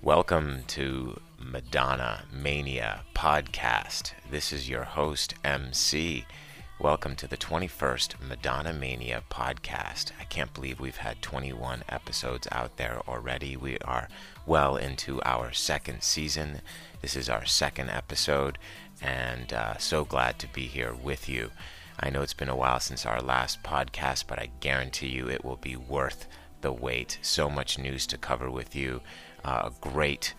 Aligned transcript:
Welcome 0.00 0.64
to 0.68 1.20
Madonna 1.38 2.24
Mania 2.32 3.02
Podcast. 3.14 4.12
This 4.30 4.52
is 4.52 4.68
your 4.68 4.84
host, 4.84 5.34
MC. 5.44 6.24
Welcome 6.80 7.14
to 7.16 7.28
the 7.28 7.36
21st 7.36 8.20
Madonna 8.20 8.72
Mania 8.72 9.22
Podcast. 9.30 10.10
I 10.20 10.24
can't 10.24 10.52
believe 10.52 10.80
we've 10.80 10.96
had 10.96 11.22
21 11.22 11.84
episodes 11.88 12.48
out 12.50 12.76
there 12.76 13.00
already. 13.06 13.56
We 13.56 13.78
are 13.78 14.08
well 14.46 14.76
into 14.76 15.22
our 15.22 15.52
second 15.52 16.02
season. 16.02 16.60
This 17.00 17.14
is 17.14 17.28
our 17.28 17.44
second 17.44 17.90
episode, 17.90 18.58
and 19.00 19.52
uh, 19.52 19.78
so 19.78 20.04
glad 20.04 20.40
to 20.40 20.48
be 20.48 20.66
here 20.66 20.92
with 20.92 21.28
you. 21.28 21.52
I 22.00 22.10
know 22.10 22.22
it's 22.22 22.34
been 22.34 22.48
a 22.48 22.56
while 22.56 22.80
since 22.80 23.06
our 23.06 23.20
last 23.20 23.62
podcast, 23.62 24.24
but 24.26 24.40
I 24.40 24.50
guarantee 24.58 25.08
you 25.08 25.28
it 25.28 25.44
will 25.44 25.56
be 25.56 25.76
worth 25.76 26.26
the 26.62 26.72
wait. 26.72 27.18
So 27.22 27.50
much 27.50 27.78
news 27.78 28.06
to 28.08 28.18
cover 28.18 28.50
with 28.50 28.74
you 28.74 29.00
uh, 29.44 29.70
a 29.70 29.72
great 29.80 30.34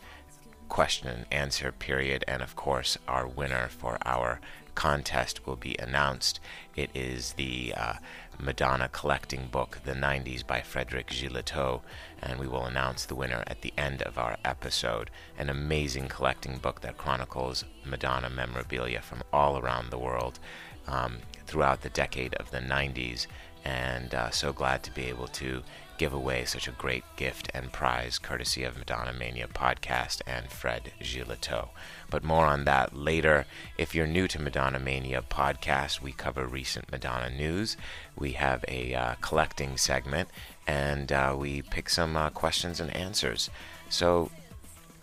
question 0.70 1.08
and 1.08 1.26
answer 1.32 1.72
period, 1.72 2.26
and 2.28 2.42
of 2.42 2.56
course, 2.56 2.98
our 3.08 3.28
winner 3.28 3.68
for 3.68 3.98
our 4.06 4.40
contest 4.76 5.46
will 5.46 5.56
be 5.56 5.76
announced. 5.78 6.40
It 6.76 6.90
is 6.96 7.34
the 7.34 7.74
uh, 7.78 7.94
Madonna 8.40 8.90
collecting 8.90 9.48
book, 9.48 9.80
The 9.86 9.94
90s 9.94 10.46
by 10.46 10.62
Frederic 10.62 11.08
Gilletteau, 11.08 11.82
and 12.22 12.40
we 12.40 12.48
will 12.48 12.66
announce 12.66 13.06
the 13.06 13.16
winner 13.16 13.44
at 13.46 13.62
the 13.62 13.74
end 13.78 14.02
of 14.02 14.18
our 14.18 14.38
episode. 14.44 15.12
An 15.38 15.50
amazing 15.50 16.08
collecting 16.08 16.58
book 16.58 16.82
that 16.82 16.98
chronicles 16.98 17.66
Madonna 17.86 18.30
memorabilia 18.30 19.02
from 19.02 19.22
all 19.32 19.60
around 19.60 19.92
the 19.92 20.00
world 20.00 20.40
um, 20.88 21.18
throughout 21.46 21.82
the 21.82 21.90
decade 21.90 22.34
of 22.36 22.50
the 22.50 22.60
90s, 22.60 23.28
and 23.64 24.14
uh, 24.16 24.30
so 24.32 24.52
glad 24.52 24.84
to 24.84 24.92
be 24.92 25.06
able 25.06 25.28
to 25.28 25.62
give 25.98 26.14
away 26.14 26.46
such 26.46 26.68
a 26.68 26.72
great 26.72 27.04
gift 27.16 27.50
and 27.54 27.72
prize 27.72 28.18
courtesy 28.18 28.64
of 28.64 28.78
Madonna 28.78 29.14
Mania 29.14 29.48
podcast 29.48 30.22
and 30.26 30.50
Fred 30.50 30.92
Gilletteau. 31.00 31.70
But 32.10 32.24
more 32.24 32.46
on 32.46 32.66
that 32.66 32.96
later. 32.96 33.46
If 33.78 33.94
you're 33.96 34.08
new 34.08 34.28
to 34.28 34.42
Madonna 34.42 34.80
Mania 34.80 35.22
podcast, 35.22 36.02
we 36.02 36.12
cover 36.12 36.46
recent 36.46 36.92
Madonna 36.92 37.30
news. 37.30 37.78
We 38.18 38.34
have 38.34 38.66
a 38.68 38.94
uh, 38.94 39.16
collecting 39.22 39.78
segment 39.78 40.30
and 40.68 41.12
uh, 41.12 41.36
we 41.38 41.62
pick 41.62 41.90
some 41.90 42.16
uh, 42.16 42.30
questions 42.30 42.80
and 42.80 42.96
answers. 42.96 43.50
So 43.90 44.32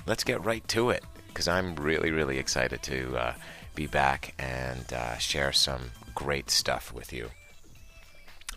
let's 0.07 0.25
get 0.25 0.45
right 0.45 0.67
to 0.69 0.91
it 0.91 1.05
because 1.29 1.49
I'm 1.49 1.77
really, 1.77 2.11
really 2.11 2.39
excited 2.39 2.83
to 2.85 3.17
uh, 3.17 3.35
be 3.75 3.87
back 3.87 4.35
and 4.39 4.93
uh, 4.93 5.17
share 5.19 5.53
some 5.53 5.93
great 6.15 6.51
stuff 6.51 6.93
with 6.93 7.13
you. 7.13 7.31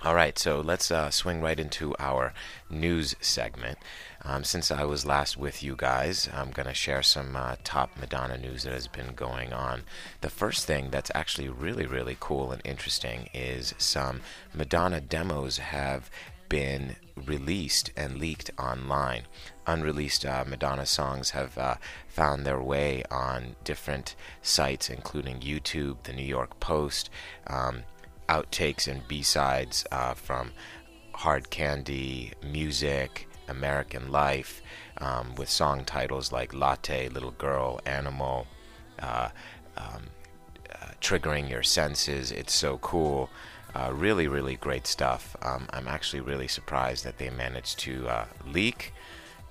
All 0.06 0.16
right, 0.16 0.38
so 0.38 0.60
let's 0.60 0.92
uh, 0.92 1.12
swing 1.12 1.40
right 1.40 1.58
into 1.58 1.96
our 1.98 2.34
news 2.70 3.16
segment. 3.22 3.78
Um, 4.26 4.44
since 4.44 4.70
I 4.70 4.84
was 4.84 5.06
last 5.06 5.38
with 5.38 5.64
you 5.64 5.76
guys, 5.78 6.28
I'm 6.34 6.52
going 6.52 6.68
to 6.68 6.74
share 6.74 7.02
some 7.02 7.38
uh, 7.38 7.56
top 7.64 7.92
Madonna 7.98 8.38
news 8.38 8.64
that 8.64 8.74
has 8.74 8.90
been 8.90 9.16
going 9.16 9.54
on. 9.54 9.84
The 10.20 10.30
first 10.30 10.66
thing 10.68 10.90
that's 10.90 11.10
actually 11.16 11.48
really, 11.48 11.86
really 11.86 12.18
cool 12.20 12.52
and 12.52 12.62
interesting 12.66 13.30
is 13.34 13.74
some 13.78 14.20
Madonna 14.54 15.00
demos 15.00 15.60
have 15.60 16.12
been 16.50 16.98
released 17.16 17.92
and 17.96 18.18
leaked 18.18 18.52
online. 18.60 19.24
Unreleased 19.66 20.26
uh, 20.26 20.44
Madonna 20.46 20.86
songs 20.86 21.30
have 21.30 21.58
uh, 21.58 21.76
found 22.10 22.46
their 22.46 22.62
way 22.62 23.04
on 23.10 23.56
different 23.64 24.18
sites, 24.42 24.90
including 24.90 25.40
YouTube, 25.40 26.04
the 26.04 26.12
New 26.12 26.26
York 26.26 26.60
Post. 26.60 27.10
Um, 27.48 27.84
outtakes 28.34 28.88
and 28.88 29.08
B-sides 29.08 29.86
uh, 29.92 30.14
from 30.16 30.52
Hard 31.14 31.50
Candy, 31.50 32.32
Music, 32.44 33.28
American 33.48 34.12
Life, 34.12 34.62
um, 34.98 35.36
with 35.36 35.50
song 35.50 35.86
titles 35.86 36.32
like 36.32 36.54
Latte, 36.54 37.10
Little 37.10 37.32
Girl, 37.32 37.80
Animal, 37.86 38.48
uh, 39.00 39.30
um, 39.78 40.04
uh, 40.72 40.88
Triggering 41.00 41.50
Your 41.50 41.64
Senses, 41.64 42.32
It's 42.32 42.54
So 42.54 42.78
Cool. 42.80 43.30
Uh, 43.76 43.92
really, 43.94 44.28
really 44.28 44.56
great 44.56 44.88
stuff. 44.88 45.36
Um, 45.42 45.68
I'm 45.72 45.88
actually 45.88 46.22
really 46.22 46.48
surprised 46.48 47.04
that 47.06 47.18
they 47.18 47.30
managed 47.30 47.80
to 47.80 48.08
uh, 48.08 48.26
leak. 48.48 48.94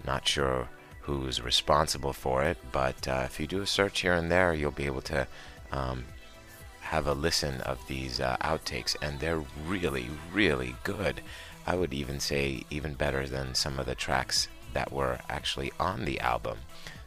Not 0.04 0.26
sure 0.26 0.69
who's 1.03 1.41
responsible 1.43 2.12
for 2.12 2.44
it, 2.44 2.56
but 2.70 3.09
uh, 3.09 3.22
if 3.25 3.41
you 3.41 3.47
do 3.47 3.62
a 3.62 3.66
search 3.66 4.00
here 4.00 4.14
and 4.14 4.31
there, 4.31 4.54
you'll 4.54 4.70
be 4.70 4.87
able 4.87 5.03
to 5.03 5.26
um, 5.72 6.04
have 6.93 7.07
a 7.07 7.15
listen 7.15 7.59
of 7.63 7.79
these 7.87 8.21
uh, 8.21 8.37
outtakes, 8.43 8.95
and 9.01 9.19
they're 9.19 9.43
really, 9.67 10.11
really 10.31 10.77
good. 10.85 11.23
I 11.67 11.75
would 11.75 11.95
even 11.95 12.21
say 12.21 12.65
even 12.69 12.93
better 12.93 13.27
than 13.27 13.55
some 13.55 13.79
of 13.79 13.87
the 13.87 13.95
tracks 13.95 14.49
that 14.75 14.93
were 14.93 15.19
actually 15.31 15.73
on 15.81 16.05
the 16.05 16.21
album. 16.21 16.59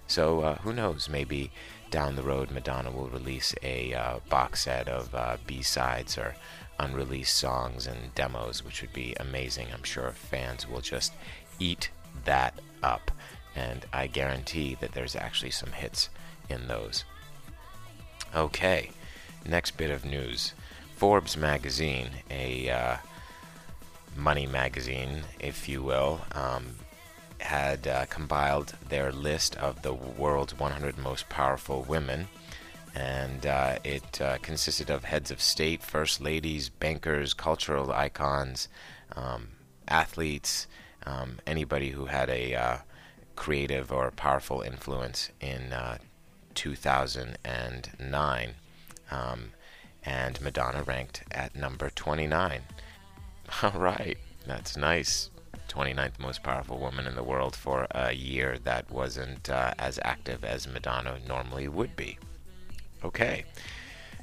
So 0.08 0.42
uh, 0.42 0.56
who 0.64 0.74
knows? 0.74 1.08
Maybe 1.08 1.52
down 1.92 2.16
the 2.16 2.24
road, 2.24 2.50
Madonna 2.50 2.90
will 2.90 3.10
release 3.10 3.54
a 3.62 3.94
uh, 3.94 4.20
box 4.28 4.64
set 4.64 4.88
of 4.88 5.14
uh, 5.14 5.38
B-sides 5.46 6.18
or 6.18 6.36
unreleased 6.80 7.38
songs 7.38 7.86
and 7.86 8.16
demos, 8.16 8.66
which 8.66 8.82
would 8.82 8.92
be 8.94 9.16
amazing. 9.20 9.68
I'm 9.72 9.84
sure 9.84 10.10
fans 10.14 10.68
will 10.68 10.82
just 10.82 11.14
eat 11.60 11.92
that 12.24 12.60
up, 12.82 13.12
and 13.56 13.86
I 13.94 14.08
guarantee 14.08 14.78
that 14.82 14.94
there's 14.94 15.16
actually 15.16 15.52
some 15.52 15.74
hits 15.74 16.10
in 16.50 16.68
those. 16.68 17.06
Okay, 18.36 18.90
next 19.46 19.78
bit 19.78 19.92
of 19.92 20.06
news 20.06 20.54
Forbes 20.96 21.36
magazine, 21.36 22.10
a 22.32 22.70
uh, 22.70 22.98
money 24.16 24.48
magazine, 24.48 25.24
if 25.40 25.68
you 25.68 25.84
will, 25.84 26.22
um, 26.32 26.76
had 27.40 27.88
uh, 27.88 28.06
compiled 28.06 28.76
their 28.88 29.12
list 29.12 29.58
of 29.58 29.82
the 29.82 29.94
world's 29.94 30.58
100 30.58 30.98
most 30.98 31.28
powerful 31.28 31.84
women. 31.84 32.30
And 32.96 33.46
uh, 33.46 33.80
it 33.84 34.22
uh, 34.22 34.38
consisted 34.38 34.90
of 34.90 35.04
heads 35.04 35.32
of 35.32 35.42
state, 35.42 35.84
first 35.84 36.22
ladies, 36.22 36.70
bankers, 36.70 37.34
cultural 37.34 37.92
icons, 37.92 38.70
um, 39.18 39.50
athletes, 39.88 40.66
um, 41.06 41.40
anybody 41.46 41.90
who 41.90 42.06
had 42.06 42.30
a 42.30 42.56
uh, 42.56 42.78
creative 43.36 43.92
or 43.92 44.12
powerful 44.12 44.62
influence 44.62 45.30
in 45.42 45.74
uh, 45.74 45.98
2009. 46.54 48.56
Um, 49.12 49.52
and 50.04 50.40
Madonna 50.42 50.84
ranked 50.84 51.24
at 51.32 51.56
number 51.56 51.90
29. 51.90 52.62
All 53.64 53.72
right, 53.72 54.18
that's 54.46 54.78
nice. 54.78 55.30
29th 55.68 56.20
most 56.20 56.44
powerful 56.44 56.78
woman 56.78 57.08
in 57.08 57.16
the 57.16 57.24
world 57.24 57.56
for 57.56 57.88
a 57.92 58.14
year 58.14 58.58
that 58.64 58.90
wasn't 58.92 59.50
uh, 59.50 59.74
as 59.80 60.00
active 60.04 60.44
as 60.44 60.68
Madonna 60.68 61.18
normally 61.28 61.68
would 61.68 61.96
be. 61.96 62.18
Okay, 63.04 63.46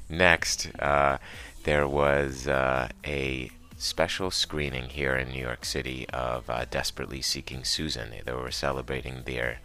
next, 0.09 0.69
uh, 0.79 1.17
there 1.63 1.87
was 1.87 2.47
uh, 2.47 2.89
a 3.05 3.51
special 3.77 4.31
screening 4.31 4.85
here 4.85 5.15
in 5.15 5.29
New 5.29 5.41
York 5.41 5.65
City 5.65 6.07
of 6.09 6.49
uh, 6.49 6.65
Desperately 6.69 7.21
Seeking 7.21 7.63
Susan. 7.63 8.11
They 8.25 8.33
were 8.33 8.51
celebrating 8.51 9.23
their 9.25 9.59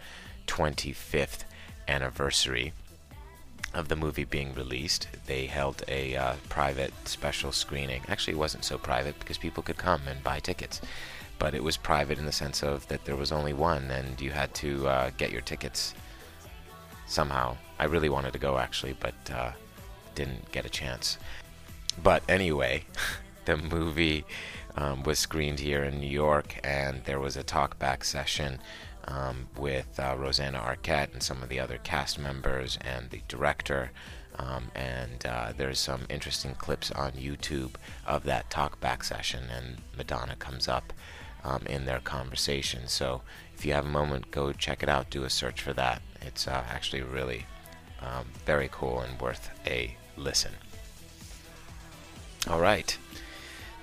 25th 0.47 1.45
anniversary 1.87 2.73
of 3.79 3.89
the 3.89 3.97
movie 3.97 4.25
being 4.25 4.53
released, 4.55 5.09
they 5.27 5.47
held 5.47 5.85
a 5.89 6.17
uh, 6.17 6.35
private 6.49 6.93
special 7.09 7.53
screening. 7.53 8.03
Actually, 8.09 8.35
it 8.35 8.39
wasn't 8.39 8.65
so 8.65 8.77
private 8.77 9.19
because 9.21 9.39
people 9.39 9.63
could 9.63 9.79
come 9.79 10.03
and 10.09 10.23
buy 10.23 10.41
tickets, 10.41 10.81
but 11.39 11.55
it 11.55 11.63
was 11.63 11.77
private 11.77 12.19
in 12.19 12.27
the 12.27 12.33
sense 12.33 12.63
of 12.63 12.87
that 12.89 13.05
there 13.05 13.17
was 13.17 13.33
only 13.33 13.53
one 13.53 13.91
and 13.91 14.21
you 14.21 14.31
had 14.31 14.53
to 14.55 14.87
uh, 14.89 15.11
get 15.17 15.31
your 15.31 15.41
tickets 15.41 15.95
somehow. 17.07 17.57
I 17.79 17.85
really 17.85 18.09
wanted 18.09 18.33
to 18.33 18.39
go 18.39 18.59
actually, 18.59 18.97
but 18.99 19.15
uh, 19.33 19.53
didn't 20.15 20.51
get 20.51 20.67
a 20.67 20.71
chance. 20.71 21.17
But 22.03 22.23
anyway, 22.29 22.85
the 23.45 23.57
movie 23.57 24.25
um, 24.77 25.05
was 25.05 25.19
screened 25.19 25.61
here 25.61 25.85
in 25.85 26.01
New 26.01 26.11
York, 26.11 26.59
and 26.65 27.05
there 27.05 27.21
was 27.21 27.37
a 27.37 27.45
talkback 27.45 28.05
session 28.05 28.59
um, 29.09 29.49
with 29.57 29.99
uh, 29.99 30.15
Rosanna 30.17 30.59
Arquette 30.59 31.13
and 31.13 31.23
some 31.23 31.43
of 31.43 31.49
the 31.49 31.59
other 31.59 31.79
cast 31.79 32.19
members 32.19 32.79
and 32.83 33.11
the 33.11 33.23
director. 33.27 33.91
Um, 34.39 34.71
and 34.75 35.27
uh, 35.27 35.53
there's 35.57 35.81
some 35.81 36.07
interesting 36.09 36.55
clips 36.55 36.93
on 36.93 37.13
YouTube 37.13 37.73
of 38.07 38.23
that 38.25 38.51
talkback 38.51 39.03
session, 39.03 39.45
and 39.51 39.79
Madonna 39.97 40.37
comes 40.37 40.69
up 40.69 40.93
um, 41.43 41.63
in 41.67 41.87
their 41.87 41.99
conversation. 42.01 42.87
So 42.87 43.23
if 43.57 43.65
you 43.65 43.73
have 43.73 43.87
a 43.87 43.89
moment, 43.91 44.31
go 44.31 44.53
check 44.53 44.83
it 44.83 44.89
out. 44.89 45.11
Do 45.11 45.25
a 45.25 45.31
search 45.31 45.61
for 45.61 45.73
that. 45.73 46.03
It's 46.23 46.47
uh, 46.47 46.65
actually 46.69 47.03
really 47.03 47.47
um, 48.01 48.27
very 48.47 48.69
cool 48.71 49.01
and 49.01 49.21
worth 49.21 49.51
a 49.67 49.97
listen. 50.17 50.53
All 52.49 52.61
right. 52.61 52.97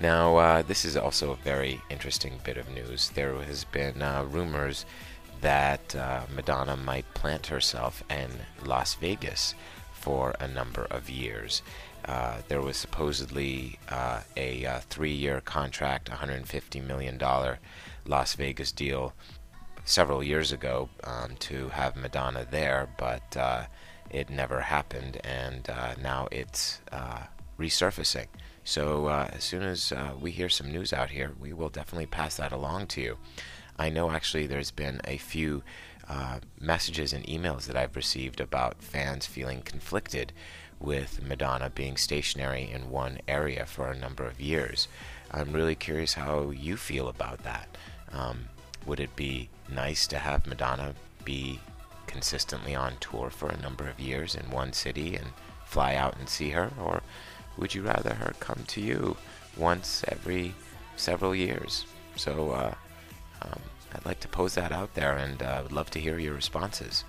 Now, 0.00 0.36
uh, 0.36 0.62
this 0.62 0.84
is 0.84 0.96
also 0.96 1.32
a 1.32 1.36
very 1.36 1.80
interesting 1.88 2.40
bit 2.44 2.56
of 2.56 2.68
news. 2.70 3.10
There 3.10 3.34
has 3.42 3.64
been 3.64 4.02
uh, 4.02 4.24
rumors 4.24 4.84
that 5.40 5.94
uh, 5.94 6.22
Madonna 6.34 6.76
might 6.76 7.12
plant 7.14 7.46
herself 7.48 8.02
in 8.10 8.30
Las 8.64 8.94
Vegas 8.94 9.54
for 9.92 10.34
a 10.40 10.48
number 10.48 10.84
of 10.90 11.10
years. 11.10 11.62
uh, 12.06 12.36
there 12.48 12.62
was 12.62 12.76
supposedly 12.76 13.78
uh, 13.88 14.20
a 14.36 14.64
uh, 14.64 14.80
three-year 14.88 15.40
contract, 15.40 16.10
$150 16.10 16.86
million 16.86 17.20
Las 18.06 18.34
Vegas 18.34 18.70
deal 18.72 19.12
several 19.84 20.22
years 20.22 20.52
ago 20.52 20.88
um, 21.04 21.34
to 21.40 21.68
have 21.70 21.96
Madonna 21.96 22.46
there, 22.48 22.88
but 22.96 23.36
uh, 23.36 23.64
it 24.10 24.30
never 24.30 24.60
happened, 24.60 25.20
and 25.24 25.68
uh, 25.68 25.94
now 26.00 26.28
it's 26.30 26.80
resurfacing. 27.58 28.26
So 28.62 29.08
as 29.08 29.42
soon 29.44 29.62
as 29.62 29.92
we 30.20 30.30
hear 30.30 30.48
some 30.48 30.70
news 30.70 30.92
out 30.92 31.10
here, 31.10 31.32
we 31.40 31.52
will 31.52 31.68
definitely 31.68 32.06
pass 32.06 32.36
that 32.36 32.52
along 32.52 32.86
to 32.88 33.00
you. 33.00 33.18
I 33.78 33.90
know 33.90 34.10
actually 34.10 34.46
there's 34.46 34.70
been 34.70 35.00
a 35.04 35.18
few 35.18 35.62
uh, 36.08 36.38
messages 36.60 37.12
and 37.12 37.24
emails 37.26 37.66
that 37.66 37.76
I've 37.76 37.96
received 37.96 38.40
about 38.40 38.82
fans 38.82 39.26
feeling 39.26 39.62
conflicted 39.62 40.32
with 40.78 41.22
Madonna 41.26 41.70
being 41.70 41.96
stationary 41.96 42.70
in 42.70 42.90
one 42.90 43.18
area 43.26 43.66
for 43.66 43.90
a 43.90 43.98
number 43.98 44.24
of 44.24 44.40
years. 44.40 44.88
I'm 45.30 45.52
really 45.52 45.74
curious 45.74 46.14
how 46.14 46.50
you 46.50 46.76
feel 46.76 47.08
about 47.08 47.42
that. 47.44 47.76
Um, 48.12 48.48
would 48.84 49.00
it 49.00 49.16
be 49.16 49.48
nice 49.68 50.06
to 50.08 50.18
have 50.18 50.46
Madonna 50.46 50.94
be 51.24 51.60
consistently 52.06 52.74
on 52.74 52.94
tour 53.00 53.30
for 53.30 53.48
a 53.48 53.60
number 53.60 53.88
of 53.88 53.98
years 53.98 54.34
in 54.34 54.50
one 54.50 54.72
city 54.72 55.16
and 55.16 55.26
fly 55.64 55.96
out 55.96 56.16
and 56.18 56.28
see 56.28 56.50
her? 56.50 56.70
Or 56.80 57.02
would 57.56 57.74
you 57.74 57.82
rather 57.82 58.14
her 58.14 58.34
come 58.38 58.62
to 58.68 58.80
you 58.80 59.16
once 59.56 60.04
every 60.08 60.54
several 60.96 61.34
years? 61.34 61.86
So, 62.14 62.52
uh, 62.52 62.74
um, 63.46 63.60
I'd 63.94 64.06
like 64.06 64.20
to 64.20 64.28
pose 64.28 64.54
that 64.54 64.72
out 64.72 64.94
there 64.94 65.16
and 65.16 65.42
uh, 65.42 65.60
would 65.62 65.72
love 65.72 65.90
to 65.90 66.00
hear 66.00 66.18
your 66.18 66.34
responses. 66.34 67.04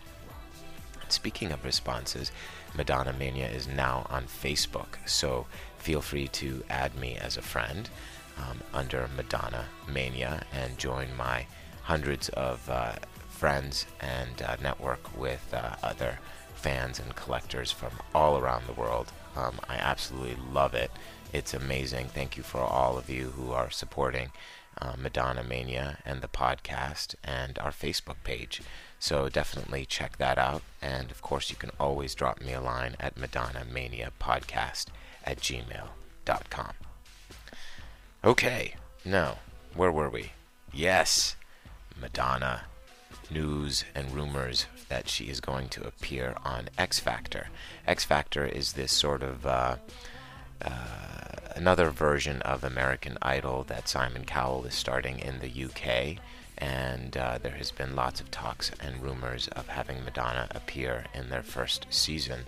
Speaking 1.10 1.52
of 1.52 1.64
responses, 1.64 2.32
Madonna 2.76 3.14
Mania 3.14 3.48
is 3.48 3.68
now 3.68 4.06
on 4.10 4.26
Facebook, 4.26 4.98
so 5.06 5.48
feel 5.78 6.02
free 6.02 6.28
to 6.30 6.64
add 6.70 6.96
me 6.96 7.16
as 7.16 7.38
a 7.38 7.42
friend 7.42 7.90
um, 8.38 8.60
under 8.74 9.10
Madonna 9.16 9.66
Mania 9.88 10.44
and 10.52 10.78
join 10.78 11.16
my 11.16 11.46
hundreds 11.84 12.30
of 12.30 12.70
uh, 12.70 12.94
friends 13.30 13.86
and 14.02 14.42
uh, 14.42 14.58
network 14.62 15.18
with 15.18 15.54
uh, 15.54 15.76
other 15.82 16.20
fans 16.56 17.00
and 17.00 17.16
collectors 17.16 17.72
from 17.72 17.92
all 18.14 18.38
around 18.38 18.68
the 18.68 18.74
world. 18.74 19.12
Um, 19.36 19.60
I 19.70 19.76
absolutely 19.76 20.38
love 20.52 20.74
it. 20.74 20.92
It's 21.32 21.54
amazing. 21.54 22.08
Thank 22.08 22.36
you 22.36 22.44
for 22.44 22.62
all 22.62 22.98
of 22.98 23.10
you 23.10 23.30
who 23.30 23.52
are 23.52 23.70
supporting 23.70 24.32
uh, 24.82 24.94
Madonna 24.98 25.44
Mania 25.44 26.00
and 26.06 26.22
the 26.22 26.28
podcast 26.28 27.16
and 27.24 27.58
our 27.60 27.72
Facebook 27.72 28.18
page. 28.24 28.62
So 29.00 29.30
definitely 29.30 29.86
check 29.86 30.18
that 30.18 30.38
out. 30.38 30.64
And 30.82 31.12
of 31.12 31.22
course, 31.22 31.50
you 31.50 31.56
can 31.56 31.72
always 31.80 32.16
drop 32.16 32.42
me 32.42 32.54
a 32.54 32.62
line 32.62 32.96
at 33.00 33.18
Madonna 33.18 33.66
Mania 33.66 34.12
Podcast 34.20 34.88
at 35.24 35.40
gmail.com. 35.40 36.74
Okay, 38.24 38.76
now, 39.06 39.38
where 39.76 39.92
were 39.92 40.10
we? 40.10 40.32
Yes, 40.74 41.36
Madonna 42.00 42.64
news 43.30 43.84
and 43.94 44.12
rumors 44.12 44.66
that 44.90 45.10
she 45.10 45.26
is 45.26 45.40
going 45.40 45.70
to 45.70 45.86
appear 45.86 46.36
on 46.44 46.70
X 46.78 47.00
Factor. 47.00 47.50
X 47.86 48.04
Factor 48.04 48.46
is 48.46 48.74
this 48.74 48.92
sort 48.92 49.24
of 49.24 49.46
uh, 49.46 49.76
another 51.58 51.90
version 51.90 52.42
of 52.44 52.64
American 52.64 53.18
Idol 53.22 53.64
that 53.64 53.90
Simon 53.90 54.26
Cowell 54.26 54.66
is 54.66 54.76
starting 54.76 55.20
in 55.20 55.40
the 55.40 55.66
UK. 55.66 56.24
And 56.58 57.16
uh, 57.18 57.38
there 57.42 57.54
has 57.54 57.72
been 57.72 57.96
lots 57.96 58.20
of 58.20 58.32
talks 58.32 58.72
and 58.80 59.02
rumors 59.02 59.48
of 59.50 59.68
having 59.68 60.04
Madonna 60.04 60.48
appear 60.52 61.06
in 61.14 61.30
their 61.30 61.44
first 61.44 61.86
season 61.90 62.42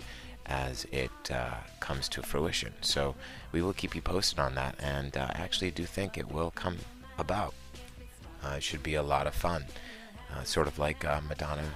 as 0.46 0.84
it 0.90 1.10
uh, 1.32 1.54
comes 1.78 2.08
to 2.08 2.22
fruition. 2.22 2.72
So 2.80 3.14
we 3.52 3.62
will 3.62 3.72
keep 3.72 3.94
you 3.94 4.02
posted 4.02 4.40
on 4.40 4.56
that, 4.56 4.74
and 4.80 5.16
uh, 5.16 5.28
I 5.30 5.40
actually 5.40 5.70
do 5.70 5.84
think 5.84 6.18
it 6.18 6.32
will 6.32 6.50
come 6.50 6.78
about. 7.18 7.54
Uh, 8.44 8.54
it 8.56 8.62
should 8.62 8.82
be 8.82 8.94
a 8.94 9.02
lot 9.02 9.26
of 9.28 9.34
fun. 9.34 9.64
Uh, 10.32 10.44
sort 10.44 10.66
of 10.66 10.78
like 10.78 11.04
Madonna 11.28 11.68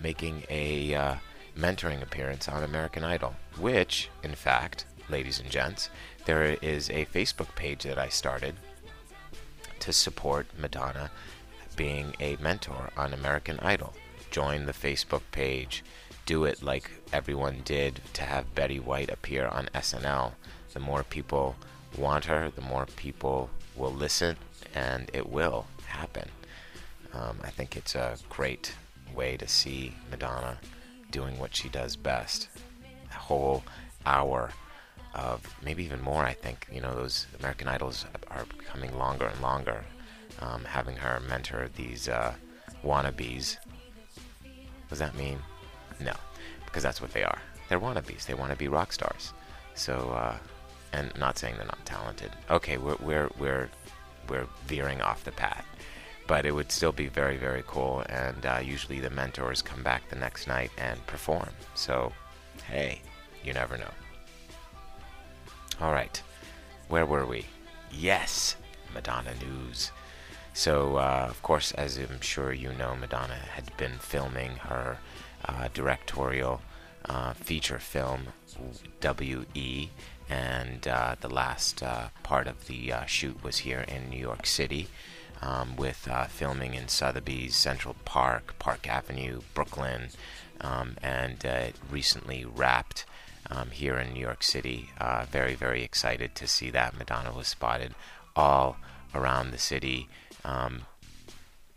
making 0.00 0.42
a 0.50 1.16
mentoring 1.56 2.02
appearance 2.02 2.48
on 2.48 2.62
American 2.62 3.02
Idol, 3.04 3.34
which, 3.58 4.08
in 4.22 4.34
fact, 4.34 4.84
ladies 5.08 5.40
and 5.40 5.50
gents, 5.50 5.90
there 6.24 6.44
is 6.62 6.90
a 6.90 7.06
Facebook 7.06 7.54
page 7.54 7.84
that 7.84 7.98
I 7.98 8.08
started 8.08 8.54
to 9.80 9.92
support 9.92 10.46
Madonna 10.58 11.10
being 11.76 12.14
a 12.20 12.36
mentor 12.36 12.90
on 12.96 13.12
American 13.12 13.58
Idol. 13.60 13.94
Join 14.30 14.66
the 14.66 14.72
Facebook 14.72 15.22
page. 15.32 15.84
Do 16.26 16.44
it 16.44 16.62
like 16.62 16.90
everyone 17.12 17.62
did 17.64 18.00
to 18.14 18.22
have 18.22 18.54
Betty 18.54 18.78
White 18.80 19.10
appear 19.10 19.46
on 19.46 19.70
SNL. 19.74 20.32
The 20.74 20.80
more 20.80 21.02
people 21.02 21.56
want 21.96 22.26
her, 22.26 22.50
the 22.50 22.60
more 22.60 22.86
people 22.96 23.48
will 23.76 23.92
listen, 23.92 24.36
and 24.74 25.10
it 25.14 25.28
will 25.28 25.66
happen. 25.86 26.28
Um, 27.14 27.38
I 27.42 27.50
think 27.50 27.76
it's 27.76 27.94
a 27.94 28.16
great 28.28 28.74
way 29.14 29.36
to 29.38 29.48
see 29.48 29.94
Madonna 30.10 30.58
doing 31.10 31.38
what 31.38 31.56
she 31.56 31.68
does 31.68 31.96
best. 31.96 32.48
A 33.10 33.14
whole 33.14 33.64
hour 34.04 34.50
of 35.14 35.42
maybe 35.64 35.84
even 35.84 36.00
more. 36.00 36.24
I 36.24 36.32
think 36.32 36.66
you 36.72 36.80
know 36.80 36.94
those 36.94 37.26
American 37.38 37.68
Idols 37.68 38.06
are 38.30 38.44
becoming 38.58 38.96
longer 38.96 39.26
and 39.26 39.40
longer. 39.40 39.84
Um, 40.40 40.64
having 40.64 40.96
her 40.96 41.20
mentor 41.28 41.68
these 41.74 42.08
uh, 42.08 42.34
wannabes. 42.84 43.56
Does 44.88 45.00
that 45.00 45.16
mean? 45.16 45.38
No, 46.00 46.14
because 46.64 46.82
that's 46.82 47.00
what 47.00 47.12
they 47.12 47.24
are. 47.24 47.38
They're 47.68 47.80
wannabes. 47.80 48.24
They 48.24 48.34
want 48.34 48.52
to 48.52 48.56
be 48.56 48.68
rock 48.68 48.92
stars. 48.92 49.32
So, 49.74 50.10
uh, 50.10 50.36
and 50.92 51.12
not 51.18 51.38
saying 51.38 51.54
they're 51.56 51.66
not 51.66 51.84
talented. 51.84 52.30
Okay, 52.50 52.78
we're 52.78 52.96
we're 53.00 53.30
we're 53.38 53.68
we're 54.28 54.46
veering 54.66 55.00
off 55.02 55.24
the 55.24 55.32
path, 55.32 55.66
but 56.26 56.46
it 56.46 56.52
would 56.52 56.70
still 56.70 56.92
be 56.92 57.08
very 57.08 57.36
very 57.36 57.64
cool. 57.66 58.04
And 58.08 58.46
uh, 58.46 58.60
usually 58.62 59.00
the 59.00 59.10
mentors 59.10 59.62
come 59.62 59.82
back 59.82 60.08
the 60.08 60.16
next 60.16 60.46
night 60.46 60.70
and 60.78 61.04
perform. 61.06 61.50
So, 61.74 62.12
hey, 62.68 63.02
you 63.44 63.52
never 63.52 63.76
know. 63.76 63.90
All 65.80 65.92
right, 65.92 66.20
where 66.88 67.06
were 67.06 67.24
we? 67.24 67.46
Yes, 67.92 68.56
Madonna 68.92 69.32
news. 69.40 69.92
So, 70.52 70.96
uh, 70.96 71.26
of 71.30 71.40
course, 71.42 71.70
as 71.70 71.98
I'm 71.98 72.20
sure 72.20 72.52
you 72.52 72.72
know, 72.72 72.96
Madonna 72.96 73.36
had 73.36 73.76
been 73.76 73.98
filming 74.00 74.56
her 74.56 74.98
uh, 75.44 75.68
directorial 75.72 76.62
uh, 77.04 77.34
feature 77.34 77.78
film, 77.78 78.26
W.E., 79.00 79.90
and 80.28 80.88
uh, 80.88 81.14
the 81.20 81.28
last 81.28 81.80
uh, 81.80 82.08
part 82.24 82.48
of 82.48 82.66
the 82.66 82.92
uh, 82.92 83.04
shoot 83.04 83.44
was 83.44 83.58
here 83.58 83.84
in 83.86 84.10
New 84.10 84.18
York 84.18 84.46
City. 84.46 84.88
Um, 85.40 85.76
with 85.76 86.08
filming 86.30 86.74
in 86.74 86.88
Sotheby's, 86.88 87.54
Central 87.54 87.94
Park, 88.04 88.56
Park 88.58 88.88
Avenue, 88.88 89.42
Brooklyn, 89.54 90.08
um, 90.60 90.96
and 91.00 91.46
recently 91.88 92.44
wrapped 92.44 93.04
um, 93.50 93.70
here 93.70 93.96
in 93.96 94.12
New 94.12 94.20
York 94.20 94.42
City. 94.42 94.90
Uh, 94.98 95.26
very, 95.30 95.54
very 95.54 95.82
excited 95.82 96.34
to 96.34 96.46
see 96.46 96.70
that. 96.70 96.98
Madonna 96.98 97.32
was 97.32 97.48
spotted 97.48 97.94
all 98.36 98.76
around 99.14 99.50
the 99.50 99.58
city. 99.58 100.08
Um, 100.44 100.82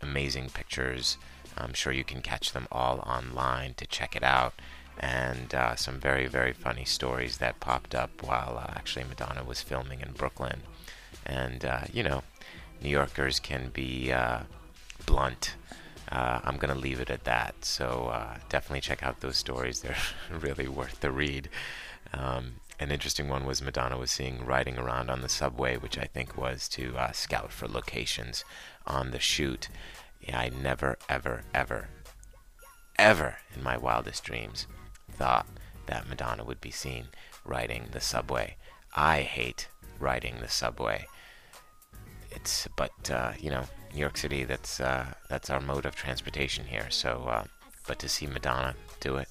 amazing 0.00 0.50
pictures. 0.50 1.18
I'm 1.56 1.74
sure 1.74 1.92
you 1.92 2.04
can 2.04 2.22
catch 2.22 2.52
them 2.52 2.66
all 2.72 2.98
online 3.00 3.74
to 3.74 3.86
check 3.86 4.16
it 4.16 4.22
out. 4.22 4.54
And 4.98 5.54
uh, 5.54 5.74
some 5.76 5.98
very, 5.98 6.26
very 6.26 6.52
funny 6.52 6.84
stories 6.84 7.38
that 7.38 7.60
popped 7.60 7.94
up 7.94 8.22
while 8.22 8.58
uh, 8.58 8.72
actually 8.76 9.04
Madonna 9.04 9.42
was 9.42 9.62
filming 9.62 10.00
in 10.00 10.12
Brooklyn. 10.12 10.62
And, 11.24 11.64
uh, 11.64 11.82
you 11.92 12.02
know, 12.02 12.22
New 12.82 12.90
Yorkers 12.90 13.40
can 13.40 13.70
be 13.72 14.12
uh, 14.12 14.40
blunt 15.06 15.54
uh, 16.12 16.40
I'm 16.44 16.58
going 16.58 16.72
to 16.72 16.78
leave 16.78 17.00
it 17.00 17.10
at 17.10 17.24
that. 17.24 17.64
So 17.64 18.10
uh, 18.12 18.36
definitely 18.50 18.82
check 18.82 19.02
out 19.02 19.20
those 19.20 19.38
stories. 19.38 19.80
They're 19.82 19.96
really 20.30 20.68
worth 20.68 21.00
the 21.00 21.10
read. 21.10 21.48
Um, 22.12 22.56
an 22.78 22.90
interesting 22.90 23.28
one 23.28 23.46
was 23.46 23.62
Madonna 23.62 23.96
was 23.96 24.10
seen 24.10 24.42
riding 24.44 24.76
around 24.76 25.08
on 25.08 25.22
the 25.22 25.28
subway, 25.28 25.76
which 25.76 25.96
I 25.96 26.04
think 26.04 26.36
was 26.36 26.68
to 26.70 26.96
uh, 26.98 27.12
scout 27.12 27.50
for 27.50 27.66
locations 27.66 28.44
on 28.86 29.10
the 29.10 29.20
shoot. 29.20 29.68
Yeah, 30.20 30.38
I 30.38 30.50
never, 30.50 30.98
ever, 31.08 31.44
ever, 31.54 31.88
ever 32.98 33.36
in 33.56 33.62
my 33.62 33.78
wildest 33.78 34.24
dreams 34.24 34.66
thought 35.10 35.46
that 35.86 36.08
Madonna 36.08 36.44
would 36.44 36.60
be 36.60 36.70
seen 36.70 37.06
riding 37.44 37.88
the 37.92 38.00
subway. 38.00 38.56
I 38.94 39.22
hate 39.22 39.68
riding 39.98 40.40
the 40.40 40.48
subway. 40.48 41.06
It's, 42.30 42.68
but, 42.76 43.10
uh, 43.10 43.32
you 43.38 43.50
know, 43.50 43.64
New 43.94 44.00
York 44.00 44.16
City. 44.16 44.44
That's 44.44 44.80
uh, 44.80 45.06
that's 45.28 45.50
our 45.50 45.60
mode 45.60 45.86
of 45.86 45.94
transportation 45.94 46.64
here. 46.66 46.90
So, 46.90 47.24
uh, 47.28 47.44
but 47.86 47.98
to 48.00 48.08
see 48.08 48.26
Madonna 48.26 48.74
do 49.00 49.16
it 49.16 49.28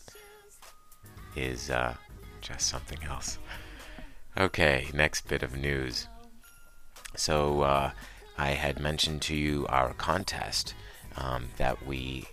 is 1.35 1.69
uh, 1.69 1.95
just 2.41 2.67
something 2.67 2.99
else. 3.03 3.37
Okay, 4.37 4.87
next 4.93 5.27
bit 5.27 5.43
of 5.43 5.55
news. 5.55 6.07
So 7.15 7.61
uh, 7.61 7.91
I 8.37 8.51
had 8.51 8.79
mentioned 8.79 9.21
to 9.23 9.35
you 9.35 9.65
our 9.67 9.93
contest 9.93 10.73
um, 11.17 11.49
that 11.57 11.85
we 11.85 12.25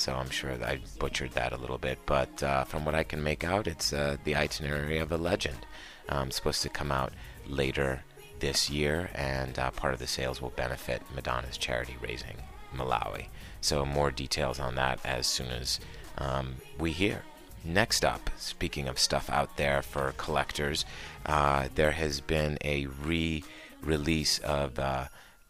so 0.00 0.14
I'm 0.14 0.30
sure 0.30 0.52
I 0.52 0.80
butchered 0.98 1.32
that 1.32 1.52
a 1.52 1.58
little 1.58 1.76
bit. 1.76 1.98
But 2.06 2.42
uh, 2.42 2.64
from 2.64 2.84
what 2.84 2.94
I 2.94 3.04
can 3.04 3.22
make 3.22 3.44
out, 3.44 3.66
it's 3.66 3.92
uh, 3.92 4.16
the 4.24 4.34
itinerary 4.34 4.98
of 4.98 5.12
a 5.12 5.18
legend. 5.18 5.66
Um, 6.08 6.30
supposed 6.30 6.62
to 6.62 6.68
come 6.70 6.90
out 6.90 7.12
later 7.46 8.02
this 8.40 8.70
year, 8.70 9.10
and 9.14 9.58
uh, 9.58 9.70
part 9.70 9.92
of 9.92 10.00
the 10.00 10.06
sales 10.06 10.40
will 10.40 10.50
benefit 10.50 11.02
Madonna's 11.14 11.58
charity 11.58 11.96
raising 12.00 12.36
Malawi. 12.74 13.26
So 13.60 13.84
more 13.84 14.10
details 14.10 14.58
on 14.58 14.74
that 14.76 14.98
as 15.04 15.26
soon 15.26 15.48
as 15.48 15.78
um, 16.16 16.56
we 16.78 16.92
hear. 16.92 17.22
Next 17.64 18.04
up, 18.04 18.30
speaking 18.38 18.88
of 18.88 18.98
stuff 18.98 19.28
out 19.28 19.56
there 19.56 19.82
for 19.82 20.14
collectors, 20.16 20.84
uh, 21.26 21.68
there 21.74 21.90
has 21.90 22.20
been 22.20 22.56
a 22.64 22.86
re-release 22.86 24.38
of 24.38 24.78
uh, 24.78 25.06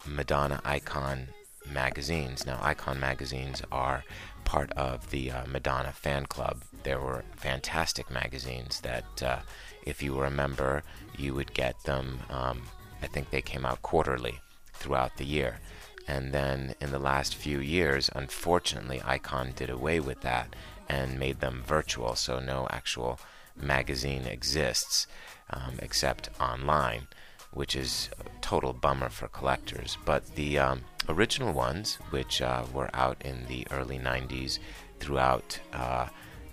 Madonna 0.07 0.61
Icon 0.64 1.29
magazines. 1.71 2.45
Now, 2.45 2.59
Icon 2.62 2.99
magazines 2.99 3.62
are 3.71 4.02
part 4.45 4.73
of 4.73 5.11
the 5.11 5.31
uh, 5.31 5.47
Madonna 5.47 5.93
fan 5.93 6.26
club. 6.26 6.62
There 6.83 7.00
were 7.00 7.25
fantastic 7.37 8.11
magazines 8.11 8.81
that, 8.81 9.23
uh, 9.23 9.38
if 9.87 10.02
you 10.02 10.14
were 10.14 10.26
a 10.26 10.31
member, 10.31 10.83
you 11.17 11.35
would 11.35 11.55
get 11.55 11.81
them. 11.85 12.21
Um, 12.29 12.62
I 13.02 13.07
think 13.07 13.31
they 13.31 13.43
came 13.43 13.64
out 13.64 13.83
quarterly 13.83 14.40
throughout 14.75 15.17
the 15.17 15.25
year. 15.25 15.61
And 16.09 16.33
then 16.33 16.75
in 16.81 16.90
the 16.90 16.99
last 16.99 17.37
few 17.37 17.61
years, 17.61 18.11
unfortunately, 18.17 19.00
Icon 19.05 19.52
did 19.55 19.71
away 19.71 20.00
with 20.00 20.23
that 20.23 20.57
and 20.90 21.20
made 21.20 21.38
them 21.38 21.62
virtual, 21.64 22.16
so 22.16 22.40
no 22.40 22.66
actual 22.70 23.20
magazine 23.56 24.25
exists 24.25 25.06
um, 25.50 25.78
except 25.80 26.30
online, 26.40 27.06
which 27.52 27.76
is 27.76 28.11
a 28.18 28.25
total 28.40 28.73
bummer 28.73 29.09
for 29.09 29.28
collectors. 29.28 29.97
But 30.04 30.35
the 30.35 30.59
um, 30.59 30.80
original 31.09 31.52
ones, 31.52 31.99
which 32.11 32.42
uh, 32.42 32.64
were 32.75 32.90
out 32.92 33.23
in 33.25 33.47
the 33.47 33.68
early 33.70 33.99
90s 33.99 34.59
throughout 34.99 35.61
uh, 35.73 36.09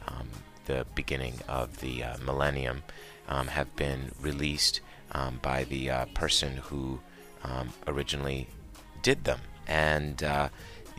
um, 0.07 0.29
the 0.65 0.85
beginning 0.93 1.39
of 1.47 1.79
the 1.79 2.03
uh, 2.03 2.17
millennium, 2.23 2.83
um, 3.27 3.47
have 3.47 3.75
been 3.75 4.11
released 4.21 4.81
um, 5.13 5.39
by 5.41 5.63
the 5.63 5.89
uh, 5.89 6.05
person 6.13 6.57
who 6.57 6.99
um, 7.43 7.73
originally 7.87 8.47
did 9.01 9.23
them. 9.23 9.39
And 9.67 10.23
uh, 10.23 10.49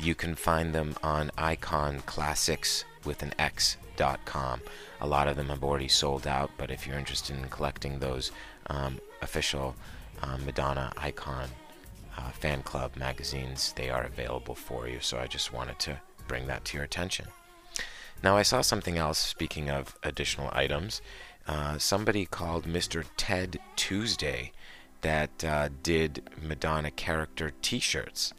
you 0.01 0.15
can 0.15 0.35
find 0.35 0.75
them 0.75 0.95
on 1.03 1.31
Icon 1.37 2.01
Classics 2.01 2.85
with 3.05 3.23
an 3.23 3.35
X.com. 3.39 4.61
A 5.01 5.07
lot 5.07 5.29
of 5.29 5.37
them 5.37 5.49
have 5.49 5.65
already 5.65 5.89
sold 5.89 6.27
out, 6.27 6.51
but 6.57 6.71
if 6.71 6.87
you're 6.87 6.99
interested 6.99 7.37
in 7.37 7.49
collecting 7.49 7.99
those 7.99 8.31
um, 8.69 8.99
official 9.23 9.75
um, 10.23 10.45
Madonna 10.45 10.93
Icon 10.97 11.49
uh, 12.17 12.31
fan 12.31 12.63
club 12.63 12.97
magazines, 12.97 13.73
they 13.77 13.91
are 13.91 14.05
available 14.05 14.55
for 14.55 14.89
you. 14.89 15.01
So 15.01 15.19
I 15.19 15.27
just 15.27 15.53
wanted 15.53 15.79
to 15.81 16.01
bring 16.27 16.47
that 16.47 16.65
to 16.67 16.77
your 16.77 16.85
attention. 16.85 17.27
Now, 18.23 18.37
I 18.37 18.43
saw 18.43 18.61
something 18.61 18.99
else, 18.99 19.19
speaking 19.19 19.71
of 19.71 19.97
additional 20.03 20.51
items. 20.53 21.01
Uh, 21.47 21.79
somebody 21.79 22.27
called 22.27 22.67
Mr. 22.67 23.05
Ted 23.17 23.59
Tuesday 23.77 24.53
that 25.01 25.45
uh, 25.45 25.69
did 25.83 26.29
Madonna 26.43 26.91
character 26.91 27.53
t 27.63 27.79
shirts. 27.79 28.35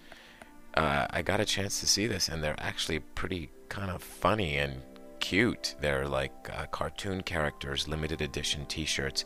Uh, 0.79 1.05
I 1.09 1.21
got 1.23 1.41
a 1.41 1.45
chance 1.45 1.81
to 1.81 1.87
see 1.87 2.07
this, 2.07 2.29
and 2.29 2.41
they're 2.41 2.55
actually 2.57 2.99
pretty 2.99 3.49
kind 3.67 3.91
of 3.91 4.01
funny 4.01 4.57
and 4.57 4.81
cute. 5.19 5.75
They're 5.81 6.07
like 6.07 6.49
uh, 6.55 6.67
cartoon 6.67 7.21
characters, 7.21 7.89
limited 7.89 8.21
edition 8.21 8.65
t 8.65 8.85
shirts 8.85 9.25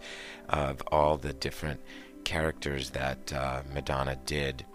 of 0.50 0.81
all 0.88 1.15
the 1.15 1.31
different 1.31 1.79
characters 2.24 2.89
that 2.89 3.31
uh, 3.31 3.62
Madonna 3.72 4.17
did 4.25 4.65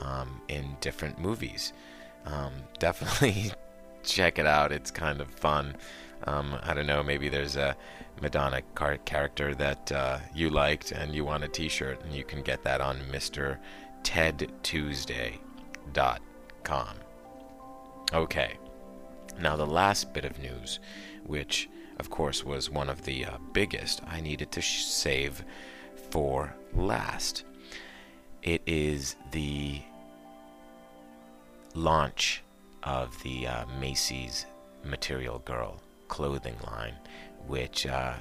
um, 0.00 0.40
in 0.48 0.74
different 0.80 1.18
movies. 1.18 1.74
Um, 2.24 2.52
definitely 2.78 3.52
check 4.02 4.38
it 4.38 4.46
out. 4.46 4.72
It's 4.72 4.90
kind 4.90 5.20
of 5.20 5.28
fun. 5.28 5.76
Um, 6.26 6.56
I 6.62 6.72
don't 6.72 6.86
know, 6.86 7.02
maybe 7.02 7.28
there's 7.28 7.56
a 7.56 7.76
Madonna 8.22 8.62
car- 8.74 8.96
character 9.04 9.54
that 9.56 9.92
uh, 9.92 10.18
you 10.34 10.48
liked 10.48 10.92
and 10.92 11.14
you 11.14 11.26
want 11.26 11.44
a 11.44 11.48
t 11.48 11.68
shirt, 11.68 12.02
and 12.04 12.14
you 12.14 12.24
can 12.24 12.40
get 12.40 12.62
that 12.62 12.80
on 12.80 12.98
MrTedTuesday.com. 15.92 16.96
Okay, 18.12 18.58
now 19.40 19.56
the 19.56 19.66
last 19.66 20.12
bit 20.12 20.24
of 20.24 20.38
news, 20.38 20.80
which 21.24 21.68
of 21.98 22.10
course 22.10 22.44
was 22.44 22.68
one 22.70 22.88
of 22.90 23.04
the 23.04 23.24
uh, 23.24 23.38
biggest, 23.52 24.02
I 24.06 24.20
needed 24.20 24.52
to 24.52 24.60
sh- 24.60 24.84
save 24.84 25.44
for 26.10 26.54
last. 26.74 27.44
It 28.42 28.62
is 28.66 29.16
the 29.30 29.80
launch 31.74 32.42
of 32.82 33.22
the 33.22 33.46
uh, 33.46 33.64
Macy's 33.80 34.44
Material 34.84 35.38
Girl 35.38 35.80
clothing 36.08 36.56
line, 36.66 36.94
which 37.46 37.86
uh, 37.86 38.14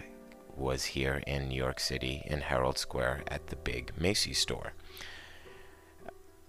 was 0.55 0.85
here 0.85 1.21
in 1.27 1.49
New 1.49 1.55
York 1.55 1.79
City 1.79 2.21
in 2.25 2.39
Herald 2.39 2.77
Square 2.77 3.23
at 3.27 3.47
the 3.47 3.55
big 3.57 3.91
Macy's 3.99 4.39
store. 4.39 4.73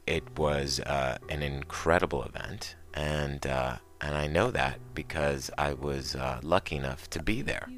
It 0.06 0.24
was 0.36 0.80
uh, 0.80 1.18
an 1.28 1.42
incredible 1.42 2.24
event, 2.24 2.74
and 2.94 3.46
uh, 3.46 3.76
and 4.00 4.16
I 4.16 4.26
know 4.26 4.50
that 4.50 4.80
because 4.94 5.50
I 5.56 5.74
was 5.74 6.16
uh, 6.16 6.40
lucky 6.42 6.76
enough 6.76 7.08
to 7.10 7.22
be 7.22 7.40
there. 7.42 7.68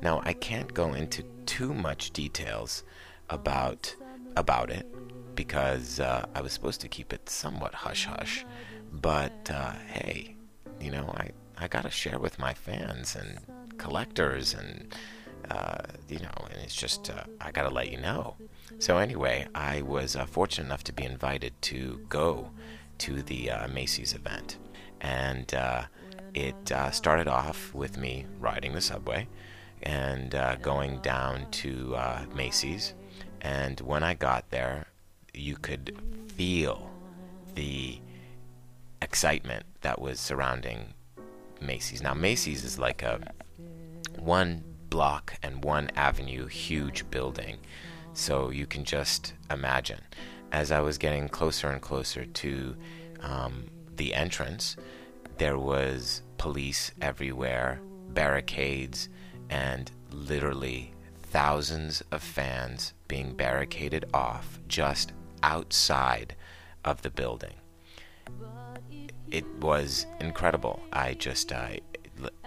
Now 0.00 0.22
I 0.24 0.32
can't 0.32 0.72
go 0.72 0.94
into 0.94 1.24
too 1.44 1.74
much 1.74 2.12
details 2.12 2.84
about 3.28 3.94
about 4.36 4.70
it 4.70 4.86
because 5.34 6.00
uh, 6.00 6.26
I 6.34 6.40
was 6.40 6.52
supposed 6.52 6.80
to 6.80 6.88
keep 6.88 7.12
it 7.12 7.28
somewhat 7.28 7.74
hush 7.74 8.06
hush. 8.06 8.46
But 8.90 9.50
uh, 9.52 9.72
hey, 9.88 10.36
you 10.80 10.90
know, 10.90 11.12
I, 11.16 11.30
I 11.58 11.68
gotta 11.68 11.90
share 11.90 12.18
with 12.18 12.38
my 12.38 12.54
fans 12.54 13.14
and 13.14 13.40
collectors, 13.76 14.54
and 14.54 14.94
uh, 15.50 15.82
you 16.08 16.20
know, 16.20 16.46
and 16.50 16.62
it's 16.62 16.74
just 16.74 17.10
I 17.40 17.50
gotta 17.50 17.68
let 17.70 17.90
you 17.90 18.00
know. 18.00 18.36
So 18.78 18.98
anyway, 18.98 19.46
I 19.54 19.82
was 19.82 20.16
uh, 20.16 20.26
fortunate 20.26 20.66
enough 20.66 20.84
to 20.84 20.92
be 20.92 21.04
invited 21.04 21.52
to 21.62 22.00
go 22.08 22.50
to 22.98 23.22
the 23.22 23.50
uh, 23.50 23.68
Macy's 23.68 24.14
event, 24.14 24.58
and 25.00 25.52
it 26.34 26.72
started 26.92 27.28
off 27.28 27.72
with 27.74 27.96
me 27.96 28.26
riding 28.38 28.72
the 28.72 28.80
subway 28.80 29.26
and 29.82 30.34
going 30.62 30.98
down 30.98 31.50
to 31.50 31.96
Macy's 32.34 32.94
and 33.40 33.80
when 33.80 34.02
I 34.02 34.14
got 34.14 34.50
there, 34.50 34.86
you 35.34 35.56
could 35.56 35.96
feel 36.34 36.90
the 37.54 38.00
excitement 39.00 39.64
that 39.82 40.00
was 40.00 40.18
surrounding 40.18 40.94
Macy's. 41.60 42.02
Now, 42.02 42.14
Macy's 42.14 42.64
is 42.64 42.78
like 42.78 43.02
a 43.02 43.32
one 44.18 44.64
block 44.90 45.34
and 45.42 45.64
one 45.64 45.90
avenue 45.94 46.46
huge 46.46 47.08
building. 47.10 47.58
So 48.18 48.50
you 48.50 48.66
can 48.66 48.82
just 48.82 49.34
imagine. 49.48 50.00
As 50.50 50.72
I 50.72 50.80
was 50.80 50.98
getting 50.98 51.28
closer 51.28 51.68
and 51.68 51.80
closer 51.80 52.24
to 52.26 52.76
um, 53.20 53.66
the 53.94 54.12
entrance, 54.12 54.76
there 55.38 55.56
was 55.56 56.22
police 56.36 56.90
everywhere 57.00 57.80
barricades 58.08 59.08
and 59.50 59.92
literally 60.10 60.92
thousands 61.30 62.02
of 62.10 62.20
fans 62.20 62.92
being 63.06 63.36
barricaded 63.36 64.06
off 64.12 64.58
just 64.66 65.12
outside 65.44 66.34
of 66.84 67.00
the 67.02 67.10
building. 67.10 67.54
It 69.30 69.46
was 69.60 70.06
incredible. 70.18 70.82
I 70.92 71.14
just, 71.14 71.52
uh, 71.52 71.68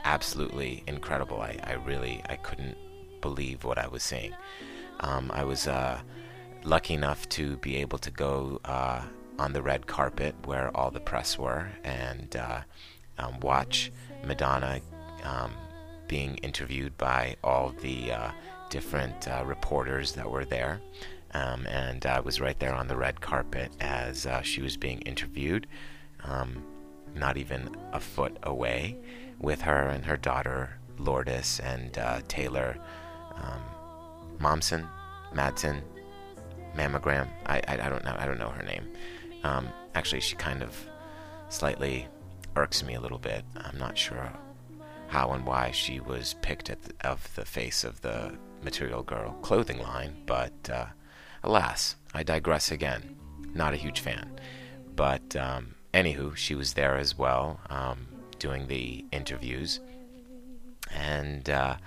absolutely 0.04 0.84
incredible. 0.86 1.40
I, 1.40 1.58
I 1.64 1.74
really, 1.76 2.22
I 2.28 2.36
couldn't 2.36 2.76
believe 3.22 3.64
what 3.64 3.78
I 3.78 3.88
was 3.88 4.04
seeing. 4.04 4.34
Um, 5.02 5.32
I 5.34 5.44
was 5.44 5.68
uh, 5.68 6.00
lucky 6.64 6.94
enough 6.94 7.28
to 7.30 7.58
be 7.58 7.78
able 7.78 7.98
to 7.98 8.12
go 8.12 8.62
uh, 8.66 9.02
on 9.40 9.54
the 9.54 9.62
red 9.62 9.88
carpet 9.88 10.36
where 10.46 10.76
all 10.78 10.92
the 10.92 11.00
press 11.00 11.38
were 11.38 11.70
and 11.84 12.36
uh, 12.36 12.62
um, 13.18 13.40
watch 13.40 13.92
Madonna 14.24 14.80
um, 15.24 15.52
being 16.08 16.36
interviewed 16.38 16.96
by 16.98 17.36
all 17.44 17.74
the 17.82 18.12
uh, 18.12 18.32
different 18.70 19.28
uh, 19.28 19.44
reporters 19.46 20.14
that 20.14 20.30
were 20.30 20.46
there. 20.46 20.80
Um, 21.34 21.66
and 21.68 22.06
I 22.06 22.20
was 22.20 22.40
right 22.40 22.60
there 22.60 22.74
on 22.74 22.88
the 22.88 22.98
red 22.98 23.22
carpet 23.22 23.72
as 23.80 24.26
uh, 24.26 24.42
she 24.42 24.62
was 24.62 24.78
being 24.78 25.00
interviewed, 25.02 25.66
um, 26.24 26.64
not 27.16 27.38
even 27.38 27.76
a 27.94 28.00
foot 28.00 28.38
away, 28.44 28.98
with 29.40 29.62
her 29.62 29.88
and 29.88 30.06
her 30.06 30.18
daughter 30.18 30.78
Lourdes 31.00 31.60
and 31.62 31.98
Taylor 32.28 32.78
um, 33.36 33.62
Momsen, 34.42 34.88
Madsen, 35.34 35.82
Mammogram. 36.76 37.28
I, 37.46 37.62
I, 37.68 37.86
I, 37.86 37.90
don't 37.90 38.04
know. 38.04 38.16
I 38.18 38.26
don't 38.26 38.40
know 38.40 38.50
her 38.50 38.64
name. 38.64 38.88
Um, 39.44 39.70
actually, 39.96 40.22
she 40.22 40.36
kind 40.36 40.64
of 40.64 40.76
slightly 41.50 42.08
irks 42.56 42.84
me 42.84 42.96
a 42.96 43.02
little 43.02 43.20
bit. 43.20 43.44
I'm 43.58 43.78
not 43.78 43.98
sure 43.98 44.32
how 45.08 45.32
and 45.32 45.46
why 45.46 45.72
she 45.72 46.00
was 46.00 46.36
picked 46.42 46.70
at 46.70 46.82
the, 46.82 46.94
of 47.08 47.34
the 47.36 47.46
face 47.46 47.84
of 47.84 48.02
the 48.02 48.34
Material 48.64 49.04
Girl 49.04 49.34
clothing 49.42 49.80
line, 49.80 50.16
but 50.26 50.70
uh, 50.72 50.86
alas, 51.44 51.96
I 52.14 52.24
digress 52.24 52.72
again. 52.72 53.18
Not 53.54 53.74
a 53.74 53.78
huge 53.78 54.00
fan. 54.00 54.40
But 54.96 55.36
um, 55.36 55.76
anywho, 55.94 56.36
she 56.36 56.56
was 56.56 56.74
there 56.74 56.98
as 56.98 57.18
well, 57.18 57.60
um, 57.70 58.08
doing 58.40 58.68
the 58.68 59.06
interviews, 59.12 59.80
and 60.92 61.50
uh, 61.50 61.78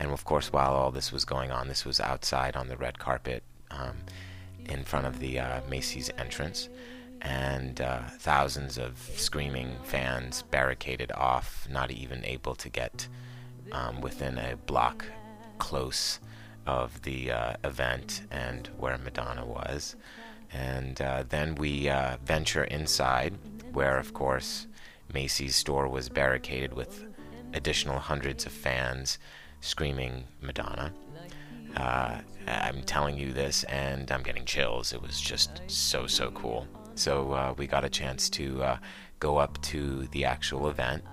and 0.00 0.10
of 0.10 0.24
course, 0.24 0.50
while 0.50 0.72
all 0.72 0.90
this 0.90 1.12
was 1.12 1.26
going 1.26 1.50
on, 1.50 1.68
this 1.68 1.84
was 1.84 2.00
outside 2.00 2.56
on 2.56 2.68
the 2.68 2.76
red 2.76 2.98
carpet 2.98 3.42
um, 3.70 3.98
in 4.64 4.82
front 4.82 5.06
of 5.06 5.20
the 5.20 5.38
uh, 5.38 5.60
Macy's 5.68 6.10
entrance 6.16 6.70
and 7.20 7.82
uh, 7.82 8.00
thousands 8.18 8.78
of 8.78 8.98
screaming 9.16 9.76
fans 9.84 10.42
barricaded 10.50 11.12
off, 11.12 11.68
not 11.70 11.90
even 11.90 12.24
able 12.24 12.54
to 12.54 12.70
get 12.70 13.06
um, 13.72 14.00
within 14.00 14.38
a 14.38 14.56
block 14.56 15.04
close 15.58 16.18
of 16.66 17.02
the 17.02 17.30
uh, 17.30 17.56
event 17.62 18.22
and 18.30 18.70
where 18.78 18.96
Madonna 18.96 19.44
was. 19.44 19.96
And 20.50 20.98
uh, 21.02 21.24
then 21.28 21.56
we 21.56 21.90
uh, 21.90 22.16
venture 22.24 22.64
inside, 22.64 23.34
where, 23.74 23.98
of 23.98 24.14
course, 24.14 24.66
Macy's 25.12 25.56
store 25.56 25.88
was 25.88 26.08
barricaded 26.08 26.72
with 26.72 27.04
additional 27.52 27.98
hundreds 27.98 28.46
of 28.46 28.52
fans 28.52 29.18
screaming 29.60 30.24
Madonna. 30.40 30.92
Uh, 31.76 32.20
I'm 32.46 32.82
telling 32.82 33.16
you 33.16 33.32
this, 33.32 33.64
and 33.64 34.10
I'm 34.10 34.22
getting 34.22 34.44
chills. 34.44 34.92
It 34.92 35.00
was 35.00 35.20
just 35.20 35.62
so, 35.68 36.06
so 36.06 36.30
cool. 36.32 36.66
So 36.94 37.32
uh, 37.32 37.54
we 37.56 37.66
got 37.66 37.84
a 37.84 37.88
chance 37.88 38.28
to 38.30 38.62
uh, 38.62 38.78
go 39.20 39.38
up 39.38 39.60
to 39.62 40.06
the 40.08 40.24
actual 40.24 40.68
event 40.68 41.04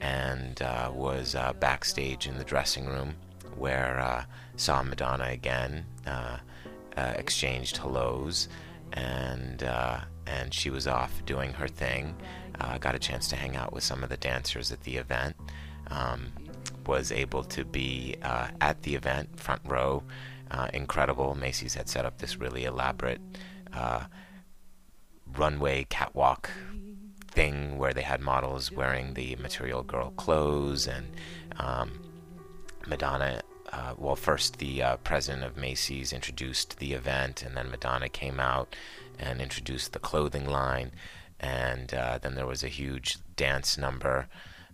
and 0.00 0.60
uh, 0.62 0.90
was 0.92 1.34
uh, 1.34 1.52
backstage 1.54 2.26
in 2.26 2.38
the 2.38 2.44
dressing 2.44 2.86
room 2.86 3.14
where 3.56 3.98
uh, 4.00 4.24
saw 4.56 4.82
Madonna 4.82 5.26
again, 5.26 5.84
exchanged 6.96 7.76
hellos, 7.76 8.48
and 8.92 9.62
and 10.26 10.52
she 10.52 10.70
was 10.70 10.86
off 10.86 11.24
doing 11.24 11.52
her 11.52 11.68
thing. 11.68 12.14
got 12.80 12.94
a 12.94 12.98
chance 12.98 13.28
to 13.28 13.36
hang 13.36 13.56
out 13.56 13.72
with 13.72 13.82
some 13.82 14.02
of 14.02 14.08
the 14.08 14.16
dancers 14.16 14.72
at 14.72 14.82
the 14.82 14.96
event. 14.96 15.34
Um, 15.90 16.32
was 16.88 17.12
able 17.12 17.44
to 17.44 17.64
be 17.64 18.16
at 18.22 18.82
the 18.82 18.96
event, 18.96 19.38
front 19.38 19.62
row. 19.64 20.02
incredible. 20.72 21.36
Macy's 21.36 21.74
had 21.74 21.88
set 21.88 22.04
up 22.04 22.18
this 22.18 22.36
really 22.38 22.64
elaborate 22.64 23.20
runway 25.36 25.84
catwalk 25.88 26.50
thing 27.30 27.78
where 27.78 27.92
they 27.92 28.02
had 28.02 28.20
models 28.20 28.72
wearing 28.72 29.14
the 29.14 29.36
Material 29.36 29.82
Girl 29.82 30.10
clothes 30.10 30.86
and 30.86 31.06
um, 31.56 32.00
Madonna. 32.86 33.42
Uh, 33.70 33.92
well, 33.98 34.16
first 34.16 34.58
the 34.58 34.82
uh, 34.82 34.96
president 34.98 35.44
of 35.44 35.56
Macy's 35.56 36.12
introduced 36.12 36.78
the 36.78 36.94
event, 36.94 37.42
and 37.42 37.56
then 37.56 37.70
Madonna 37.70 38.08
came 38.08 38.40
out 38.40 38.74
and 39.18 39.42
introduced 39.42 39.92
the 39.92 39.98
clothing 39.98 40.48
line, 40.48 40.90
and 41.38 41.92
uh, 41.92 42.18
then 42.18 42.34
there 42.34 42.46
was 42.46 42.64
a 42.64 42.68
huge 42.68 43.18
dance 43.36 43.76
number, 43.76 44.26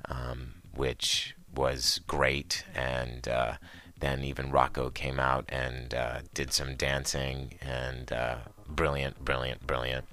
um, 0.09 0.55
which 0.75 1.35
was 1.65 2.01
great, 2.07 2.63
and 2.75 3.27
uh, 3.27 3.55
then 3.99 4.23
even 4.23 4.51
Rocco 4.51 4.91
came 4.91 5.19
out 5.19 5.47
and 5.49 5.95
uh, 5.95 6.19
did 6.35 6.53
some 6.53 6.75
dancing, 6.75 7.55
and 7.63 8.13
uh, 8.13 8.37
brilliant, 8.69 9.25
brilliant, 9.25 9.67
brilliant. 9.67 10.05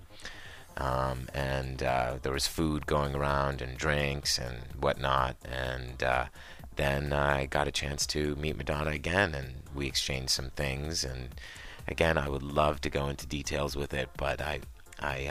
Um, 0.77 1.27
and 1.33 1.83
uh, 1.83 2.19
there 2.21 2.31
was 2.31 2.47
food 2.47 2.87
going 2.87 3.13
around 3.15 3.61
and 3.61 3.77
drinks 3.77 4.39
and 4.39 4.59
whatnot. 4.79 5.35
And 5.43 6.01
uh, 6.01 6.25
then 6.77 7.11
I 7.11 7.47
got 7.47 7.67
a 7.67 7.71
chance 7.71 8.07
to 8.07 8.35
meet 8.37 8.55
Madonna 8.55 8.91
again, 8.91 9.35
and 9.35 9.55
we 9.75 9.87
exchanged 9.87 10.29
some 10.29 10.51
things. 10.51 11.03
And 11.03 11.35
again, 11.85 12.17
I 12.17 12.29
would 12.29 12.43
love 12.43 12.79
to 12.81 12.89
go 12.89 13.09
into 13.09 13.27
details 13.27 13.75
with 13.75 13.93
it, 13.93 14.07
but 14.15 14.41
I, 14.41 14.61
I 15.01 15.27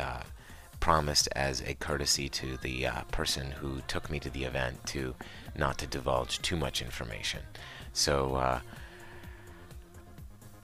promised 0.80 1.28
as 1.36 1.60
a 1.62 1.74
courtesy 1.74 2.28
to 2.28 2.56
the 2.58 2.86
uh, 2.86 3.02
person 3.12 3.50
who 3.50 3.80
took 3.86 4.10
me 4.10 4.18
to 4.20 4.30
the 4.30 4.44
event 4.44 4.84
to 4.86 5.14
not 5.56 5.78
to 5.78 5.86
divulge 5.86 6.40
too 6.42 6.56
much 6.56 6.82
information. 6.82 7.40
So 7.92 8.34
uh, 8.36 8.60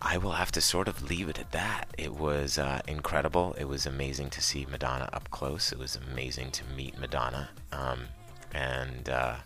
I 0.00 0.18
will 0.18 0.32
have 0.32 0.52
to 0.52 0.60
sort 0.60 0.88
of 0.88 1.08
leave 1.08 1.28
it 1.28 1.38
at 1.38 1.52
that. 1.52 1.88
It 1.98 2.14
was 2.14 2.58
uh, 2.58 2.80
incredible. 2.88 3.54
It 3.58 3.68
was 3.68 3.86
amazing 3.86 4.30
to 4.30 4.42
see 4.42 4.66
Madonna 4.70 5.08
up 5.12 5.30
close. 5.30 5.72
It 5.72 5.78
was 5.78 5.96
amazing 6.10 6.50
to 6.52 6.64
meet 6.76 6.98
Madonna. 6.98 7.50
Um, 7.72 8.06
and 8.54 9.08
uh, 9.08 9.36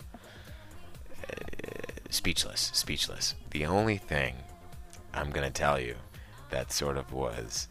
speechless, 2.11 2.71
speechless. 2.75 3.35
The 3.51 3.67
only 3.67 3.97
thing 3.97 4.37
I'm 5.15 5.31
going 5.31 5.47
to 5.47 5.53
tell 5.53 5.81
you 5.81 5.95
that 6.51 6.73
sort 6.73 6.97
of 6.97 7.13
was 7.13 7.69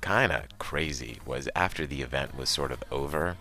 kind 0.00 0.32
of 0.32 0.42
crazy 0.58 1.18
was 1.26 1.48
after 1.54 1.86
the 1.86 2.02
event 2.02 2.36
was 2.36 2.48
sort 2.48 2.72
of 2.72 2.82
over, 2.90 3.36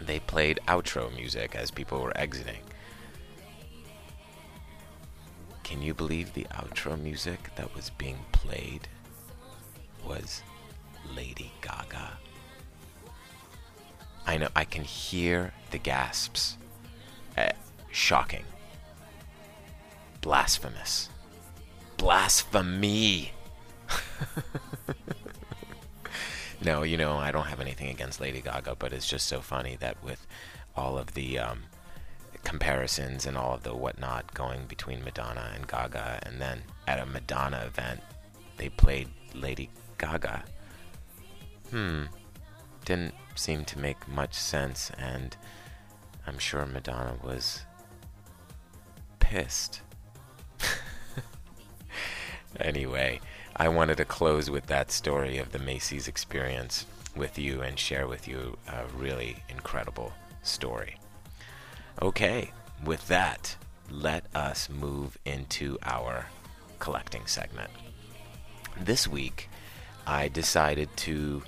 they 0.00 0.20
played 0.20 0.60
outro 0.66 1.14
music 1.14 1.54
as 1.54 1.70
people 1.70 2.00
were 2.00 2.16
exiting. 2.16 2.62
Can 5.62 5.82
you 5.82 5.92
believe 5.92 6.32
the 6.32 6.46
outro 6.52 6.98
music 7.00 7.50
that 7.56 7.74
was 7.74 7.90
being 7.90 8.18
played 8.32 8.88
was 10.06 10.42
Lady 11.14 11.52
Gaga? 11.60 12.18
I 14.26 14.38
know, 14.38 14.48
I 14.56 14.64
can 14.64 14.84
hear 14.84 15.52
the 15.70 15.78
gasps. 15.78 16.56
Uh, 17.36 17.50
shocking. 17.90 18.44
Blasphemous. 20.20 21.08
Blasphemy! 21.96 23.32
no, 26.68 26.82
you 26.82 26.98
know, 26.98 27.16
I 27.16 27.30
don't 27.30 27.46
have 27.46 27.60
anything 27.60 27.88
against 27.88 28.20
Lady 28.20 28.42
Gaga, 28.42 28.76
but 28.78 28.92
it's 28.92 29.08
just 29.08 29.26
so 29.26 29.40
funny 29.40 29.78
that 29.80 30.04
with 30.04 30.26
all 30.76 30.98
of 30.98 31.14
the 31.14 31.38
um, 31.38 31.62
comparisons 32.44 33.24
and 33.24 33.38
all 33.38 33.54
of 33.54 33.62
the 33.62 33.74
whatnot 33.74 34.34
going 34.34 34.66
between 34.66 35.02
Madonna 35.02 35.50
and 35.54 35.66
Gaga. 35.66 36.18
And 36.24 36.42
then 36.42 36.60
at 36.86 37.00
a 37.00 37.06
Madonna 37.06 37.64
event, 37.66 38.00
they 38.58 38.68
played 38.68 39.08
Lady 39.32 39.70
Gaga. 39.96 40.44
Hmm. 41.70 42.02
Didn't 42.84 43.14
seem 43.34 43.64
to 43.64 43.78
make 43.78 44.06
much 44.06 44.34
sense, 44.34 44.90
and 44.98 45.38
I'm 46.26 46.38
sure 46.38 46.66
Madonna 46.66 47.16
was 47.24 47.62
pissed. 49.20 49.80
anyway, 52.60 53.20
I 53.60 53.68
wanted 53.68 53.96
to 53.96 54.04
close 54.04 54.48
with 54.48 54.66
that 54.66 54.92
story 54.92 55.38
of 55.38 55.50
the 55.50 55.58
Macy's 55.58 56.06
experience 56.06 56.86
with 57.16 57.36
you 57.40 57.60
and 57.60 57.76
share 57.76 58.06
with 58.06 58.28
you 58.28 58.56
a 58.68 58.84
really 58.96 59.42
incredible 59.48 60.12
story. 60.42 60.96
Okay, 62.00 62.52
with 62.84 63.08
that, 63.08 63.56
let 63.90 64.24
us 64.32 64.68
move 64.68 65.18
into 65.24 65.76
our 65.82 66.26
collecting 66.78 67.26
segment. 67.26 67.70
This 68.80 69.08
week, 69.08 69.50
I 70.06 70.28
decided 70.28 70.96
to 70.98 71.42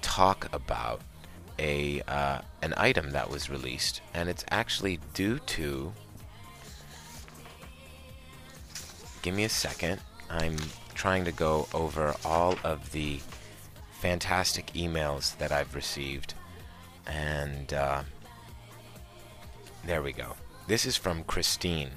talk 0.00 0.48
about 0.54 1.02
a 1.58 2.00
uh, 2.08 2.40
an 2.62 2.72
item 2.78 3.10
that 3.10 3.28
was 3.28 3.50
released, 3.50 4.00
and 4.14 4.30
it's 4.30 4.44
actually 4.50 5.00
due 5.12 5.38
to 5.38 5.92
give 9.20 9.34
me 9.34 9.44
a 9.44 9.50
second. 9.50 10.00
I'm 10.30 10.56
trying 11.02 11.24
to 11.24 11.32
go 11.32 11.66
over 11.74 12.14
all 12.24 12.54
of 12.62 12.92
the 12.92 13.18
fantastic 13.98 14.66
emails 14.66 15.36
that 15.38 15.50
I've 15.50 15.74
received. 15.74 16.34
And 17.08 17.74
uh, 17.74 18.04
there 19.84 20.00
we 20.00 20.12
go. 20.12 20.36
This 20.68 20.86
is 20.86 20.96
from 20.96 21.24
Christine 21.24 21.90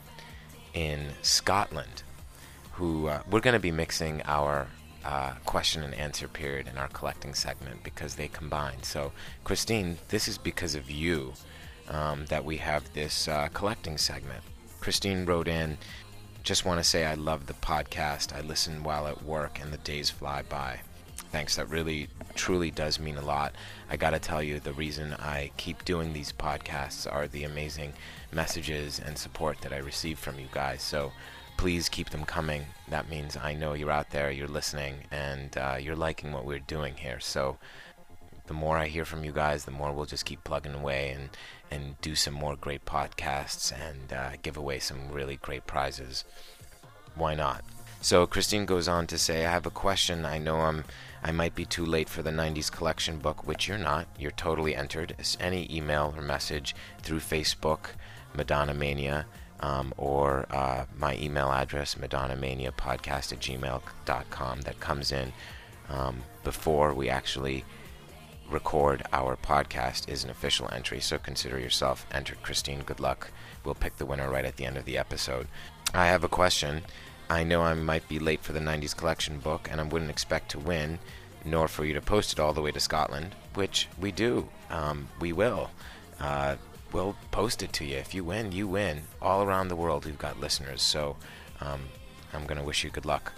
in 0.73 1.09
Scotland, 1.21 2.01
who 2.71 3.05
uh, 3.05 3.21
we're 3.29 3.41
going 3.41 3.53
to 3.53 3.59
be 3.59 3.69
mixing 3.69 4.23
our 4.25 4.65
uh, 5.03 5.33
question 5.45 5.83
and 5.83 5.93
answer 5.93 6.27
period 6.27 6.67
in 6.67 6.75
our 6.79 6.87
collecting 6.87 7.35
segment 7.35 7.83
because 7.83 8.15
they 8.15 8.27
combine. 8.27 8.81
So, 8.81 9.11
Christine, 9.43 9.99
this 10.09 10.27
is 10.27 10.39
because 10.39 10.73
of 10.73 10.89
you 10.89 11.33
um, 11.89 12.25
that 12.29 12.43
we 12.43 12.57
have 12.57 12.91
this 12.93 13.27
uh, 13.27 13.49
collecting 13.53 13.99
segment. 13.99 14.43
Christine 14.79 15.25
wrote 15.25 15.47
in, 15.47 15.77
just 16.45 16.63
want 16.63 16.79
to 16.79 16.83
say 16.83 17.05
I 17.05 17.15
love 17.15 17.47
the 17.47 17.53
podcast. 17.53 18.31
I 18.31 18.41
listen 18.41 18.83
while 18.83 19.07
at 19.07 19.23
work 19.23 19.59
and 19.59 19.73
the 19.73 19.77
days 19.79 20.11
fly 20.11 20.43
by. 20.43 20.79
Thanks, 21.31 21.55
that 21.55 21.69
really, 21.69 22.07
truly 22.35 22.69
does 22.69 22.99
mean 22.99 23.17
a 23.17 23.25
lot. 23.25 23.55
I 23.89 23.97
gotta 23.97 24.19
tell 24.19 24.43
you, 24.43 24.59
the 24.59 24.73
reason 24.73 25.13
I 25.13 25.49
keep 25.57 25.83
doing 25.85 26.13
these 26.13 26.31
podcasts 26.31 27.11
are 27.11 27.27
the 27.27 27.45
amazing 27.45 27.93
messages 28.31 28.99
and 28.99 29.17
support 29.17 29.59
that 29.61 29.73
I 29.73 29.77
receive 29.77 30.19
from 30.19 30.39
you 30.39 30.45
guys. 30.51 30.83
So, 30.83 31.11
please 31.57 31.89
keep 31.89 32.11
them 32.11 32.25
coming. 32.25 32.67
That 32.89 33.09
means 33.09 33.35
I 33.35 33.55
know 33.55 33.73
you're 33.73 33.89
out 33.89 34.11
there, 34.11 34.29
you're 34.29 34.47
listening, 34.47 34.97
and 35.09 35.57
uh, 35.57 35.77
you're 35.79 35.95
liking 35.95 36.31
what 36.31 36.45
we're 36.45 36.59
doing 36.59 36.93
here. 36.95 37.19
So 37.19 37.57
the 38.47 38.53
more 38.53 38.77
I 38.77 38.87
hear 38.87 39.05
from 39.05 39.23
you 39.23 39.31
guys, 39.31 39.65
the 39.65 39.71
more 39.71 39.91
we'll 39.91 40.05
just 40.05 40.25
keep 40.25 40.43
plugging 40.43 40.75
away 40.75 41.09
and 41.09 41.29
and 41.71 41.99
do 42.01 42.15
some 42.15 42.33
more 42.33 42.55
great 42.55 42.85
podcasts 42.85 43.71
and 43.71 44.13
uh, 44.13 44.31
give 44.41 44.57
away 44.57 44.79
some 44.79 45.11
really 45.11 45.37
great 45.37 45.65
prizes. 45.67 46.23
Why 47.15 47.35
not? 47.35 47.63
So 48.01 48.27
Christine 48.27 48.65
goes 48.65 48.87
on 48.87 49.07
to 49.07 49.17
say, 49.17 49.45
I 49.45 49.51
have 49.51 49.65
a 49.65 49.71
question. 49.71 50.25
I 50.25 50.37
know 50.37 50.57
I'm 50.57 50.83
I 51.23 51.31
might 51.31 51.55
be 51.55 51.65
too 51.65 51.87
late 51.87 52.07
for 52.07 52.21
the 52.21 52.29
90s 52.29 52.71
collection 52.71 53.17
book, 53.17 53.47
which 53.47 53.67
you're 53.67 53.79
not. 53.79 54.05
You're 54.19 54.29
totally 54.29 54.75
entered. 54.75 55.15
Any 55.39 55.67
email 55.75 56.13
or 56.15 56.21
message 56.21 56.75
through 57.01 57.21
Facebook, 57.21 57.95
Madonna 58.35 58.75
Mania, 58.75 59.25
um, 59.59 59.91
or 59.97 60.45
uh, 60.51 60.85
my 60.95 61.15
email 61.17 61.51
address, 61.51 61.95
madonnamaniapodcast 61.95 63.33
at 63.33 63.39
gmail.com, 63.39 64.61
that 64.61 64.79
comes 64.79 65.11
in 65.11 65.33
um, 65.89 66.17
before 66.43 66.93
we 66.93 67.09
actually 67.09 67.65
record 68.49 69.03
our 69.11 69.35
podcast 69.35 70.09
is 70.09 70.23
an 70.23 70.29
official 70.29 70.69
entry. 70.71 70.99
So 70.99 71.17
consider 71.17 71.59
yourself 71.59 72.05
entered, 72.11 72.41
Christine. 72.43 72.81
Good 72.81 72.99
luck. 72.99 73.31
We'll 73.63 73.75
pick 73.75 73.97
the 73.97 74.05
winner 74.05 74.29
right 74.29 74.45
at 74.45 74.57
the 74.57 74.65
end 74.65 74.77
of 74.77 74.85
the 74.85 74.97
episode. 74.97 75.47
I 75.93 76.07
have 76.07 76.23
a 76.23 76.29
question. 76.29 76.83
I 77.29 77.43
know 77.43 77.61
I 77.61 77.73
might 77.73 78.07
be 78.07 78.19
late 78.19 78.43
for 78.43 78.53
the 78.53 78.59
90s 78.59 78.95
collection 78.95 79.39
book, 79.39 79.67
and 79.71 79.81
I 79.81 79.83
wouldn't 79.83 80.11
expect 80.11 80.51
to 80.51 80.59
win, 80.59 80.99
nor 81.43 81.67
for 81.67 81.83
you 81.83 81.93
to 81.93 82.01
post 82.01 82.33
it 82.33 82.39
all 82.39 82.53
the 82.53 82.61
way 82.61 82.71
to 82.71 82.79
Scotland, 82.79 83.35
which 83.55 83.87
we 83.99 84.11
do. 84.11 84.49
Um, 84.69 85.07
we 85.19 85.33
will. 85.33 85.71
Uh, 86.19 86.57
we'll 86.91 87.15
post 87.31 87.63
it 87.63 87.73
to 87.73 87.85
you. 87.85 87.97
If 87.97 88.13
you 88.13 88.23
win, 88.23 88.51
you 88.51 88.67
win. 88.67 89.01
All 89.21 89.43
around 89.43 89.69
the 89.69 89.75
world, 89.75 90.05
we've 90.05 90.17
got 90.17 90.39
listeners. 90.39 90.81
So 90.81 91.17
um, 91.61 91.81
I'm 92.33 92.45
going 92.45 92.59
to 92.59 92.63
wish 92.63 92.83
you 92.83 92.89
good 92.91 93.05
luck. 93.05 93.33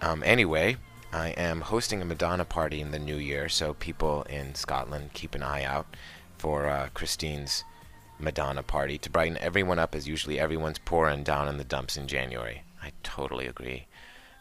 Um, 0.00 0.22
anyway, 0.24 0.76
I 1.12 1.30
am 1.30 1.62
hosting 1.62 2.00
a 2.00 2.04
Madonna 2.04 2.44
party 2.44 2.80
in 2.80 2.92
the 2.92 2.98
new 2.98 3.16
year, 3.16 3.48
so 3.48 3.74
people 3.74 4.22
in 4.30 4.54
Scotland 4.54 5.12
keep 5.12 5.34
an 5.34 5.42
eye 5.42 5.64
out 5.64 5.96
for 6.38 6.68
uh, 6.68 6.88
Christine's 6.94 7.64
Madonna 8.20 8.62
party 8.62 8.96
to 8.98 9.10
brighten 9.10 9.36
everyone 9.38 9.80
up 9.80 9.96
as 9.96 10.06
usually 10.06 10.38
everyone's 10.38 10.78
poor 10.78 11.08
and 11.08 11.24
down 11.24 11.48
in 11.48 11.56
the 11.56 11.64
dumps 11.64 11.96
in 11.96 12.06
January. 12.06 12.62
I 12.80 12.92
totally 13.02 13.48
agree. 13.48 13.88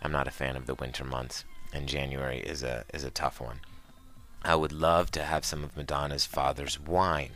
I'm 0.03 0.11
not 0.11 0.27
a 0.27 0.31
fan 0.31 0.55
of 0.55 0.67
the 0.67 0.75
winter 0.75 1.03
months, 1.03 1.43
and 1.73 1.87
January 1.87 2.39
is 2.39 2.61
a 2.61 2.85
is 2.93 3.03
a 3.03 3.09
tough 3.09 3.41
one. 3.41 3.61
I 4.43 4.55
would 4.55 4.71
love 4.71 5.09
to 5.11 5.23
have 5.23 5.45
some 5.45 5.63
of 5.63 5.75
Madonna's 5.75 6.27
father's 6.27 6.79
wine. 6.79 7.31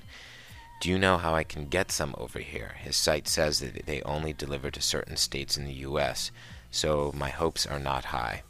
Do 0.79 0.89
you 0.89 0.99
know 0.99 1.17
how 1.17 1.33
I 1.33 1.43
can 1.43 1.69
get 1.69 1.91
some 1.91 2.13
over 2.19 2.37
here? 2.37 2.75
His 2.77 2.95
site 2.95 3.27
says 3.27 3.61
that 3.61 3.87
they 3.87 4.03
only 4.03 4.31
deliver 4.31 4.69
to 4.69 4.81
certain 4.81 5.17
states 5.17 5.57
in 5.57 5.65
the 5.65 5.73
U.S., 5.89 6.29
so 6.69 7.11
my 7.15 7.29
hopes 7.29 7.65
are 7.65 7.79
not 7.79 8.05
high. 8.05 8.43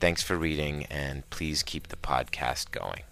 Thanks 0.00 0.22
for 0.22 0.36
reading, 0.36 0.84
and 0.86 1.28
please 1.30 1.62
keep 1.62 1.88
the 1.88 1.96
podcast 1.96 2.70
going. 2.70 3.02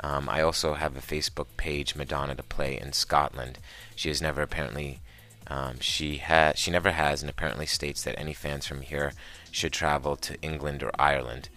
Um, 0.00 0.28
I 0.28 0.42
also 0.42 0.74
have 0.74 0.96
a 0.96 1.00
Facebook 1.00 1.48
page, 1.56 1.96
Madonna 1.96 2.34
to 2.36 2.42
Play 2.42 2.78
in 2.78 2.92
Scotland. 2.92 3.58
She 3.96 4.08
has 4.08 4.22
never 4.22 4.42
apparently, 4.42 5.00
um, 5.48 5.80
she 5.80 6.18
has, 6.18 6.58
she 6.58 6.70
never 6.70 6.92
has, 6.92 7.22
and 7.22 7.28
apparently 7.28 7.66
states 7.66 8.02
that 8.04 8.18
any 8.18 8.32
fans 8.32 8.66
from 8.66 8.82
here 8.82 9.12
should 9.50 9.72
travel 9.72 10.14
to 10.16 10.40
England 10.40 10.82
or 10.82 10.92
Ireland 10.98 11.48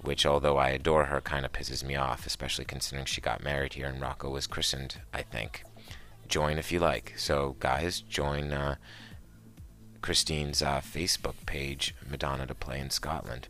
which, 0.00 0.24
although 0.24 0.56
I 0.56 0.70
adore 0.70 1.06
her, 1.06 1.20
kind 1.20 1.44
of 1.44 1.52
pisses 1.52 1.82
me 1.82 1.96
off, 1.96 2.26
especially 2.26 2.64
considering 2.64 3.06
she 3.06 3.20
got 3.20 3.42
married 3.42 3.74
here 3.74 3.86
and 3.86 4.00
Rocco 4.00 4.30
was 4.30 4.46
christened, 4.46 5.00
I 5.12 5.22
think. 5.22 5.64
Join 6.28 6.58
if 6.58 6.70
you 6.70 6.78
like. 6.78 7.14
So, 7.16 7.56
guys, 7.58 8.00
join 8.00 8.52
uh, 8.52 8.76
Christine's 10.00 10.62
uh, 10.62 10.80
Facebook 10.80 11.34
page, 11.46 11.94
Madonna 12.08 12.46
to 12.46 12.54
Play 12.54 12.78
in 12.80 12.90
Scotland. 12.90 13.48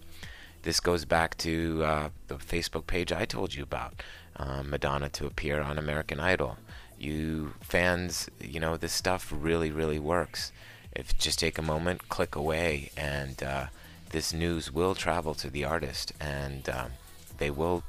This 0.69 0.81
goes 0.81 1.07
back 1.07 1.35
to 1.39 1.83
uh, 1.83 2.09
the 2.27 2.35
Facebook 2.35 2.87
page 2.87 3.11
I 3.11 3.25
told 3.25 3.55
you 3.55 3.63
about, 3.63 4.03
um, 4.37 4.69
Madonna 4.69 5.09
to 5.09 5.25
appear 5.25 5.63
on 5.63 5.79
American 5.79 6.21
Idol. 6.21 6.59
You 6.99 7.55
fans, 7.63 8.29
you 8.39 8.61
know, 8.61 8.77
this 8.77 8.93
stuff 8.93 9.33
really, 9.35 9.71
really 9.71 9.99
works. 9.99 10.53
If 10.95 11.17
just 11.17 11.39
take 11.39 11.57
a 11.57 11.63
moment, 11.63 12.11
click 12.11 12.37
away, 12.37 12.91
and 12.99 13.43
uh, 13.43 13.67
this 14.11 14.35
news 14.35 14.71
will 14.71 14.95
travel 14.95 15.35
to 15.37 15.49
the 15.49 15.65
artist, 15.65 16.13
and 16.21 16.69
um, 16.69 16.91
they 17.39 17.49
will 17.49 17.83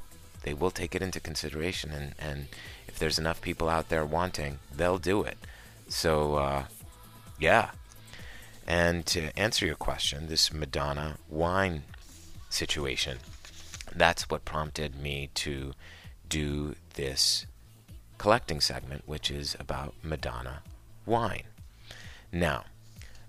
they 0.44 0.54
will 0.54 0.70
take 0.70 0.94
it 0.94 1.02
into 1.02 1.20
consideration. 1.20 1.90
And, 1.90 2.14
and 2.18 2.46
if 2.88 2.98
there's 2.98 3.18
enough 3.18 3.42
people 3.42 3.68
out 3.68 3.90
there 3.90 4.06
wanting, 4.06 4.58
they'll 4.74 4.96
do 4.96 5.22
it. 5.22 5.36
So 5.88 6.36
uh, 6.36 6.64
yeah. 7.38 7.72
And 8.66 9.04
to 9.04 9.38
answer 9.38 9.66
your 9.66 9.76
question, 9.76 10.28
this 10.28 10.50
Madonna 10.50 11.18
wine 11.28 11.82
situation, 12.50 13.18
that's 13.94 14.28
what 14.28 14.44
prompted 14.44 15.00
me 15.00 15.30
to 15.34 15.72
do 16.28 16.74
this 16.94 17.46
collecting 18.18 18.60
segment, 18.60 19.02
which 19.06 19.30
is 19.30 19.56
about 19.58 19.94
Madonna 20.02 20.62
wine. 21.06 21.44
Now, 22.30 22.64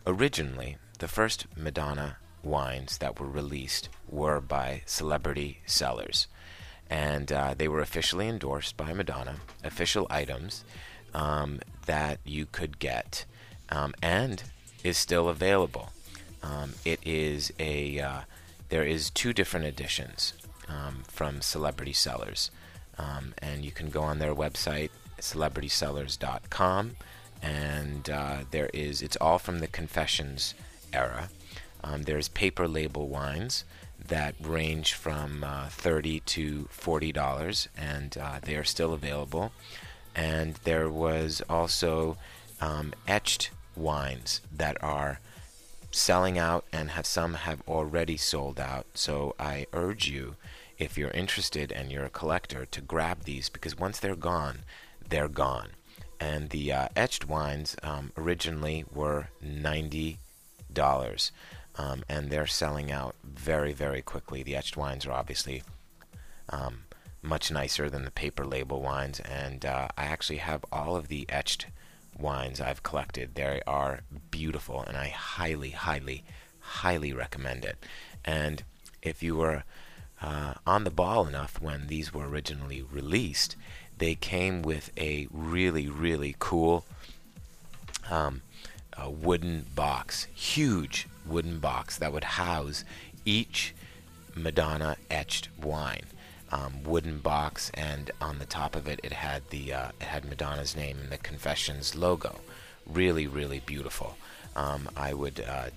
originally, 0.06 0.78
the 1.00 1.08
first 1.08 1.48
Madonna 1.56 2.18
wines 2.44 2.98
that 2.98 3.20
were 3.20 3.28
released 3.28 3.90
were 4.10 4.42
by 4.42 4.82
Celebrity 4.86 5.62
Cellars. 5.66 6.28
And 6.90 7.32
uh, 7.32 7.54
they 7.58 7.68
were 7.68 7.80
officially 7.80 8.28
endorsed 8.28 8.76
by 8.76 8.92
Madonna, 8.94 9.38
official 9.64 10.08
items 10.10 10.66
um, 11.14 11.60
that 11.86 12.20
you 12.26 12.46
could 12.46 12.80
get 12.80 13.26
um, 13.70 13.94
and 14.02 14.44
is 14.84 14.98
still 14.98 15.30
available. 15.30 15.92
Um, 16.44 16.74
it 16.84 17.00
is 17.06 17.54
a, 17.60 18.00
uh, 18.00 18.22
there 18.72 18.84
is 18.84 19.12
two 19.12 19.32
different 19.32 19.68
editions 19.68 20.34
um, 20.68 21.04
from 21.08 21.42
Celebrity 21.42 21.94
Cellars. 21.94 22.50
Um, 22.98 23.36
and 23.38 23.64
you 23.64 23.72
can 23.72 23.90
go 23.90 24.02
on 24.02 24.18
their 24.18 24.36
website, 24.36 24.90
celebritycellars.com, 25.20 26.96
and 27.42 28.10
uh, 28.10 28.38
there 28.50 28.70
is, 28.74 29.02
it's 29.04 29.18
all 29.22 29.38
from 29.40 29.60
the 29.60 29.68
Confessions 29.68 30.56
era 30.92 31.30
um, 31.84 32.04
there's 32.04 32.28
paper 32.28 32.68
label 32.68 33.08
wines 33.08 33.64
that 34.08 34.36
range 34.42 34.94
from 34.94 35.44
uh, 35.44 35.68
30 35.70 36.20
to 36.22 36.68
40 36.72 37.12
dollars, 37.12 37.70
and 37.78 38.18
uh, 38.18 38.40
they 38.42 38.56
are 38.56 38.64
still 38.64 38.94
available. 38.94 39.52
And 40.16 40.56
there 40.64 40.90
was 40.90 41.42
also 41.50 42.18
um, 42.60 42.94
etched 43.08 43.52
wines 43.76 44.42
that 44.56 44.82
are 44.84 45.20
selling 45.92 46.38
out, 46.38 46.66
and 46.72 46.92
have 46.92 47.06
some 47.06 47.34
have 47.36 47.62
already 47.68 48.18
sold 48.18 48.60
out. 48.60 48.88
So 48.94 49.36
I 49.40 49.68
urge 49.74 50.08
you, 50.08 50.36
if 50.78 50.98
you're 50.98 51.12
interested 51.12 51.72
and 51.72 51.92
you're 51.92 52.06
a 52.06 52.10
collector, 52.10 52.66
to 52.66 52.82
grab 52.82 53.24
these 53.24 53.50
because 53.50 53.78
once 53.78 54.00
they're 54.00 54.16
gone, 54.16 54.60
they're 55.08 55.28
gone. 55.28 55.70
And 56.20 56.50
the 56.50 56.72
uh, 56.72 56.88
etched 56.96 57.28
wines 57.28 57.76
um, 57.84 58.12
originally 58.18 58.86
were 58.94 59.30
ninety 59.42 60.20
dollars 60.72 61.32
um, 61.78 62.04
and 62.10 62.30
they're 62.30 62.48
selling 62.48 62.92
out 62.92 63.16
very, 63.24 63.74
very 63.74 64.02
quickly. 64.02 64.44
The 64.44 64.56
etched 64.56 64.78
wines 64.78 65.06
are 65.06 65.12
obviously 65.12 65.64
um, 66.50 66.84
much 67.22 67.52
nicer 67.52 67.90
than 67.90 68.06
the 68.06 68.12
paper 68.12 68.46
label 68.46 68.82
wines, 68.82 69.20
and 69.22 69.66
uh, 69.66 69.88
I 69.98 70.06
actually 70.06 70.38
have 70.38 70.66
all 70.72 70.96
of 70.96 71.08
the 71.08 71.26
etched 71.30 71.68
wines 72.22 72.62
I've 72.62 72.84
collected. 72.84 73.36
They 73.36 73.62
are 73.66 74.02
beautiful, 74.30 74.82
and 74.82 74.98
I 74.98 75.08
highly, 75.08 75.72
highly, 75.72 76.24
highly 76.60 77.14
recommend 77.14 77.66
it. 77.66 77.78
And 78.24 78.64
if 79.02 79.24
you 79.24 79.36
were 79.36 79.64
uh, 80.22 80.54
on 80.68 80.84
the 80.84 80.92
ball 80.92 81.28
enough 81.28 81.62
when 81.62 81.88
these 81.88 82.14
were 82.14 82.28
originally 82.28 82.82
released, 82.82 83.56
they 83.98 84.16
came 84.16 84.62
with 84.62 84.92
a 84.98 85.28
really, 85.32 85.88
really 85.88 86.36
cool 86.40 86.86
um, 88.10 88.42
wooden 89.08 89.66
box, 89.76 90.28
huge 90.34 91.08
wooden 91.26 91.60
box 91.60 91.98
that 91.98 92.14
would 92.14 92.24
house 92.24 92.84
each 93.26 93.74
Madonna 94.36 94.98
etched 95.10 95.50
wine. 95.62 96.06
Um, 96.54 96.84
wooden 96.84 97.20
box, 97.20 97.72
and 97.76 98.12
on 98.20 98.40
the 98.40 98.46
top 98.46 98.76
of 98.76 98.86
it, 98.86 99.00
it 99.04 99.14
had 99.14 99.50
the 99.52 99.72
uh, 99.74 99.90
it 100.02 100.08
had 100.08 100.26
Madonna's 100.26 100.76
name 100.76 100.98
and 101.00 101.10
the 101.10 101.18
Confessions 101.18 101.96
logo. 101.96 102.42
Really, 102.86 103.26
really 103.26 103.60
beautiful. 103.60 104.18
Um, 104.56 104.90
I 104.98 105.14
would, 105.14 105.40
uh, 105.48 105.70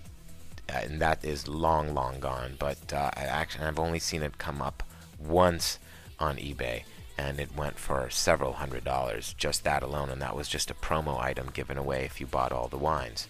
and 0.68 1.00
that 1.00 1.24
is 1.24 1.46
long, 1.46 1.94
long 1.94 2.18
gone. 2.18 2.56
But 2.58 2.92
uh, 2.92 3.10
I 3.16 3.22
actually, 3.22 3.66
I've 3.66 3.78
only 3.78 4.00
seen 4.00 4.22
it 4.22 4.38
come 4.38 4.60
up 4.60 4.82
once 5.18 5.78
on 6.18 6.38
eBay, 6.38 6.82
and 7.16 7.38
it 7.38 7.56
went 7.56 7.78
for 7.78 8.10
several 8.10 8.54
hundred 8.54 8.82
dollars 8.84 9.34
just 9.38 9.62
that 9.62 9.82
alone, 9.84 10.10
and 10.10 10.20
that 10.22 10.34
was 10.34 10.48
just 10.48 10.70
a 10.70 10.74
promo 10.74 11.20
item 11.20 11.50
given 11.52 11.78
away 11.78 12.04
if 12.04 12.20
you 12.20 12.26
bought 12.26 12.52
all 12.52 12.66
the 12.66 12.76
wines. 12.76 13.28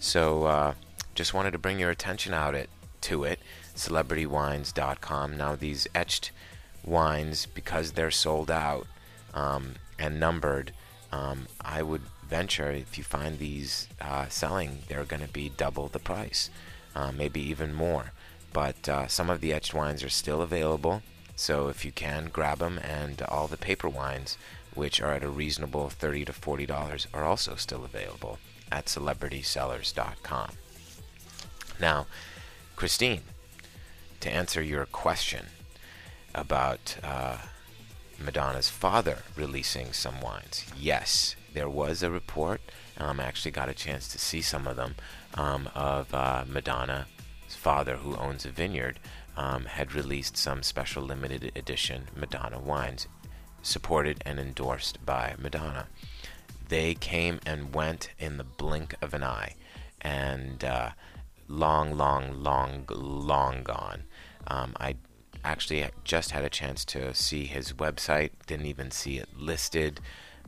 So, 0.00 0.44
uh, 0.46 0.74
just 1.14 1.34
wanted 1.34 1.52
to 1.52 1.58
bring 1.58 1.78
your 1.78 1.90
attention 1.90 2.34
out 2.34 2.54
it 2.54 2.70
to 3.02 3.24
it. 3.24 3.38
CelebrityWines.com. 3.76 5.36
Now 5.36 5.56
these 5.56 5.86
etched 5.94 6.32
wines, 6.84 7.46
because 7.46 7.92
they're 7.92 8.10
sold 8.10 8.50
out 8.50 8.86
um, 9.34 9.74
and 9.98 10.18
numbered, 10.18 10.72
um, 11.12 11.46
I 11.60 11.82
would 11.82 12.02
venture 12.28 12.70
if 12.70 12.96
you 12.96 13.04
find 13.04 13.38
these 13.38 13.88
uh, 14.00 14.28
selling, 14.28 14.78
they're 14.88 15.04
going 15.04 15.22
to 15.22 15.32
be 15.32 15.48
double 15.48 15.88
the 15.88 15.98
price, 15.98 16.48
uh, 16.94 17.12
maybe 17.12 17.40
even 17.40 17.74
more. 17.74 18.12
But 18.52 18.88
uh, 18.88 19.06
some 19.08 19.30
of 19.30 19.40
the 19.40 19.52
etched 19.52 19.74
wines 19.74 20.02
are 20.02 20.08
still 20.08 20.42
available, 20.42 21.02
so 21.36 21.68
if 21.68 21.84
you 21.84 21.92
can, 21.92 22.28
grab 22.32 22.58
them. 22.58 22.78
And 22.78 23.22
all 23.22 23.46
the 23.46 23.56
paper 23.56 23.88
wines, 23.88 24.38
which 24.74 25.00
are 25.00 25.12
at 25.12 25.24
a 25.24 25.28
reasonable 25.28 25.88
thirty 25.88 26.24
to 26.24 26.32
forty 26.32 26.66
dollars, 26.66 27.06
are 27.14 27.24
also 27.24 27.54
still 27.54 27.84
available 27.84 28.38
at 28.72 28.86
CelebrityCellars.com. 28.86 30.50
Now, 31.80 32.06
Christine, 32.76 33.22
to 34.20 34.30
answer 34.30 34.62
your 34.62 34.86
question 34.86 35.46
about 36.34 36.96
uh, 37.02 37.38
Madonna's 38.18 38.68
father 38.68 39.18
releasing 39.36 39.92
some 39.92 40.20
wines. 40.20 40.64
Yes, 40.78 41.36
there 41.54 41.68
was 41.68 42.02
a 42.02 42.10
report. 42.10 42.60
Um, 42.98 43.20
I 43.20 43.24
actually 43.24 43.50
got 43.50 43.68
a 43.68 43.74
chance 43.74 44.08
to 44.08 44.18
see 44.18 44.42
some 44.42 44.66
of 44.66 44.76
them 44.76 44.94
um, 45.34 45.70
of 45.74 46.12
uh, 46.14 46.44
Madonna's 46.46 47.06
father, 47.48 47.96
who 47.96 48.16
owns 48.16 48.44
a 48.44 48.50
vineyard, 48.50 48.98
um, 49.36 49.64
had 49.64 49.94
released 49.94 50.36
some 50.36 50.62
special 50.62 51.02
limited 51.02 51.52
edition 51.56 52.08
Madonna 52.14 52.58
wines, 52.58 53.08
supported 53.62 54.22
and 54.26 54.38
endorsed 54.38 55.04
by 55.04 55.34
Madonna. 55.38 55.86
They 56.68 56.94
came 56.94 57.40
and 57.46 57.74
went 57.74 58.10
in 58.18 58.36
the 58.36 58.44
blink 58.44 58.94
of 59.02 59.14
an 59.14 59.24
eye, 59.24 59.54
and 60.00 60.62
uh, 60.62 60.90
long, 61.48 61.96
long, 61.96 62.42
long, 62.42 62.84
long 62.88 63.62
gone. 63.62 64.04
Um, 64.46 64.74
I 64.78 64.96
actually 65.44 65.86
just 66.04 66.30
had 66.30 66.44
a 66.44 66.50
chance 66.50 66.84
to 66.86 67.14
see 67.14 67.44
his 67.44 67.72
website, 67.72 68.30
didn't 68.46 68.66
even 68.66 68.90
see 68.90 69.18
it 69.18 69.28
listed. 69.36 70.00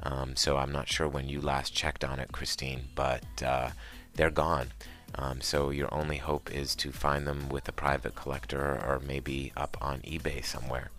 Um, 0.02 0.35
so 0.37 0.57
I'm 0.57 0.72
not 0.72 0.88
sure 0.88 1.09
when 1.09 1.28
you 1.28 1.40
last 1.40 1.74
checked 1.74 2.05
on 2.05 2.18
it, 2.18 2.33
Christine, 2.33 2.88
but 2.94 3.24
uh, 3.44 3.70
they're 4.14 4.31
gone. 4.31 4.68
Um, 5.14 5.40
so 5.40 5.70
your 5.70 5.92
only 5.92 6.16
hope 6.16 6.50
is 6.52 6.74
to 6.76 6.90
find 6.90 7.26
them 7.26 7.48
with 7.48 7.68
a 7.68 7.72
private 7.72 8.14
collector 8.14 8.61
or 8.61 9.00
maybe 9.07 9.52
up 9.57 9.76
on 9.81 10.00
eBay 10.00 10.44
somewhere. 10.44 10.90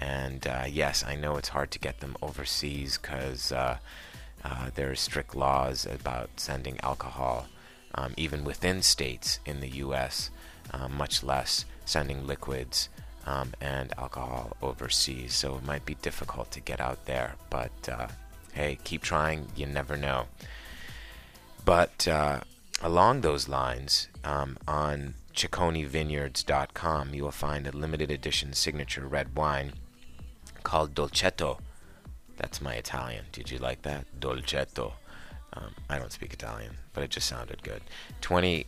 And 0.00 0.46
uh, 0.46 0.66
yes, 0.68 1.04
I 1.04 1.16
know 1.16 1.36
it's 1.36 1.48
hard 1.48 1.70
to 1.72 1.78
get 1.78 2.00
them 2.00 2.16
overseas 2.22 2.98
because 2.98 3.50
uh, 3.50 3.78
uh, 4.44 4.70
there 4.74 4.90
are 4.90 4.96
strict 4.96 5.34
laws 5.34 5.86
about 5.86 6.30
sending 6.36 6.78
alcohol, 6.82 7.48
um, 7.94 8.14
even 8.16 8.44
within 8.44 8.82
states 8.82 9.40
in 9.44 9.60
the 9.60 9.68
U.S., 9.68 10.30
uh, 10.72 10.88
much 10.88 11.24
less 11.24 11.64
sending 11.84 12.26
liquids 12.26 12.90
um, 13.28 13.52
and 13.60 13.92
alcohol 13.98 14.56
overseas. 14.62 15.34
So 15.34 15.56
it 15.56 15.64
might 15.64 15.84
be 15.84 15.94
difficult 15.96 16.50
to 16.52 16.60
get 16.60 16.80
out 16.80 17.04
there, 17.04 17.34
but 17.50 17.88
uh, 17.88 18.08
hey, 18.54 18.78
keep 18.84 19.02
trying. 19.02 19.46
You 19.54 19.66
never 19.66 19.96
know. 19.96 20.24
But 21.64 22.08
uh, 22.08 22.40
along 22.82 23.20
those 23.20 23.46
lines, 23.46 24.08
um, 24.24 24.56
on 24.66 25.14
CicconeVineyards.com, 25.34 27.12
you 27.12 27.22
will 27.22 27.30
find 27.30 27.66
a 27.66 27.72
limited 27.72 28.10
edition 28.10 28.54
signature 28.54 29.06
red 29.06 29.36
wine 29.36 29.74
called 30.62 30.94
Dolcetto. 30.94 31.58
That's 32.36 32.62
my 32.62 32.74
Italian. 32.74 33.26
Did 33.32 33.50
you 33.50 33.58
like 33.58 33.82
that? 33.82 34.06
Dolcetto. 34.18 34.92
Um, 35.52 35.74
I 35.90 35.98
don't 35.98 36.12
speak 36.12 36.32
Italian, 36.32 36.78
but 36.94 37.02
it 37.04 37.10
just 37.10 37.28
sounded 37.28 37.62
good. 37.62 37.82
20 38.22 38.66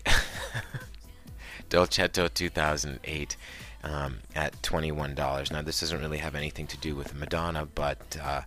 Dolcetto 1.71 2.33
2008 2.33 3.37
um, 3.83 4.19
at 4.35 4.61
$21. 4.63 5.53
Now, 5.53 5.63
this 5.63 5.81
doesn't 5.81 6.01
really 6.01 6.19
have 6.19 6.35
anything 6.35 6.67
to 6.69 6.77
do 6.77 6.95
with 6.95 7.15
Madonna, 7.15 7.67
but 7.67 8.17
uh, 8.23 8.43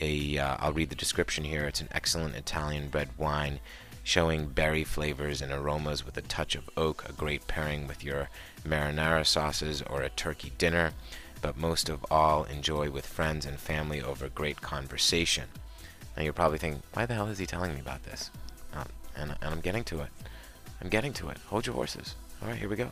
a 0.00 0.38
uh, 0.38 0.56
I'll 0.58 0.72
read 0.72 0.90
the 0.90 0.96
description 0.96 1.44
here. 1.44 1.64
It's 1.64 1.80
an 1.80 1.88
excellent 1.92 2.34
Italian 2.34 2.90
red 2.92 3.10
wine 3.16 3.60
showing 4.04 4.46
berry 4.46 4.84
flavors 4.84 5.40
and 5.40 5.52
aromas 5.52 6.04
with 6.04 6.16
a 6.16 6.22
touch 6.22 6.54
of 6.54 6.68
oak, 6.76 7.04
a 7.08 7.12
great 7.12 7.46
pairing 7.46 7.86
with 7.86 8.02
your 8.02 8.28
marinara 8.66 9.24
sauces 9.24 9.82
or 9.82 10.02
a 10.02 10.08
turkey 10.10 10.52
dinner, 10.58 10.92
but 11.40 11.56
most 11.56 11.88
of 11.88 12.04
all, 12.10 12.44
enjoy 12.44 12.90
with 12.90 13.06
friends 13.06 13.46
and 13.46 13.58
family 13.58 14.02
over 14.02 14.28
great 14.28 14.60
conversation. 14.60 15.44
Now, 16.16 16.24
you're 16.24 16.32
probably 16.32 16.58
thinking, 16.58 16.82
why 16.92 17.06
the 17.06 17.14
hell 17.14 17.28
is 17.28 17.38
he 17.38 17.46
telling 17.46 17.74
me 17.74 17.80
about 17.80 18.02
this? 18.02 18.30
Um, 18.74 18.88
and, 19.16 19.30
and 19.40 19.54
I'm 19.54 19.60
getting 19.60 19.84
to 19.84 20.00
it. 20.00 20.08
I'm 20.80 20.88
getting 20.88 21.12
to 21.14 21.28
it. 21.28 21.38
Hold 21.46 21.66
your 21.66 21.76
horses. 21.76 22.16
All 22.42 22.48
right, 22.48 22.58
here 22.58 22.68
we 22.68 22.76
go. 22.76 22.90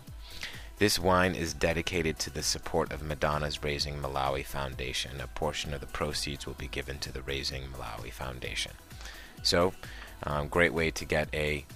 This 0.80 0.98
wine 0.98 1.34
is 1.34 1.52
dedicated 1.52 2.18
to 2.20 2.30
the 2.30 2.42
support 2.42 2.90
of 2.90 3.02
Madonna's 3.02 3.62
Raising 3.62 4.00
Malawi 4.00 4.42
Foundation. 4.42 5.20
A 5.20 5.26
portion 5.26 5.74
of 5.74 5.82
the 5.82 5.86
proceeds 5.86 6.46
will 6.46 6.54
be 6.54 6.68
given 6.68 6.98
to 7.00 7.12
the 7.12 7.20
Raising 7.20 7.64
Malawi 7.64 8.10
Foundation. 8.10 8.72
So, 9.42 9.74
um, 10.22 10.48
great 10.48 10.72
way 10.72 10.90
to 10.90 11.04
get 11.04 11.28
a 11.34 11.66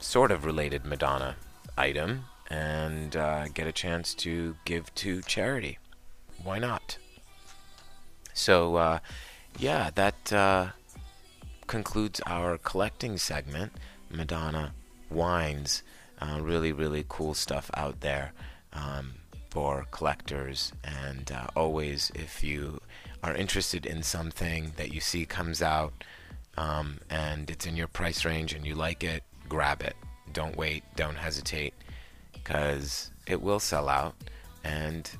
sort 0.00 0.32
of 0.32 0.44
related 0.44 0.84
Madonna 0.84 1.36
item 1.78 2.24
and 2.50 3.14
uh, 3.14 3.46
get 3.46 3.68
a 3.68 3.72
chance 3.72 4.12
to 4.14 4.56
give 4.64 4.92
to 4.96 5.22
charity. 5.22 5.78
Why 6.42 6.58
not? 6.58 6.98
So, 8.34 8.74
uh, 8.74 8.98
yeah, 9.56 9.90
that 9.94 10.32
uh, 10.32 10.70
concludes 11.68 12.20
our 12.26 12.58
collecting 12.58 13.18
segment, 13.18 13.70
Madonna 14.10 14.74
Wines. 15.10 15.84
Uh, 16.22 16.40
really, 16.40 16.70
really 16.70 17.04
cool 17.08 17.34
stuff 17.34 17.68
out 17.74 18.00
there 18.00 18.32
um, 18.74 19.14
for 19.50 19.86
collectors. 19.90 20.72
And 20.84 21.32
uh, 21.32 21.48
always, 21.56 22.12
if 22.14 22.44
you 22.44 22.80
are 23.24 23.34
interested 23.34 23.84
in 23.86 24.04
something 24.04 24.72
that 24.76 24.92
you 24.92 25.00
see 25.00 25.26
comes 25.26 25.60
out 25.60 26.04
um, 26.56 27.00
and 27.10 27.50
it's 27.50 27.66
in 27.66 27.76
your 27.76 27.88
price 27.88 28.24
range 28.24 28.52
and 28.54 28.64
you 28.64 28.76
like 28.76 29.02
it, 29.02 29.24
grab 29.48 29.82
it. 29.82 29.96
Don't 30.32 30.56
wait, 30.56 30.84
don't 30.94 31.16
hesitate, 31.16 31.74
because 32.32 33.10
it 33.26 33.42
will 33.42 33.58
sell 33.60 33.88
out 33.88 34.14
and 34.62 35.10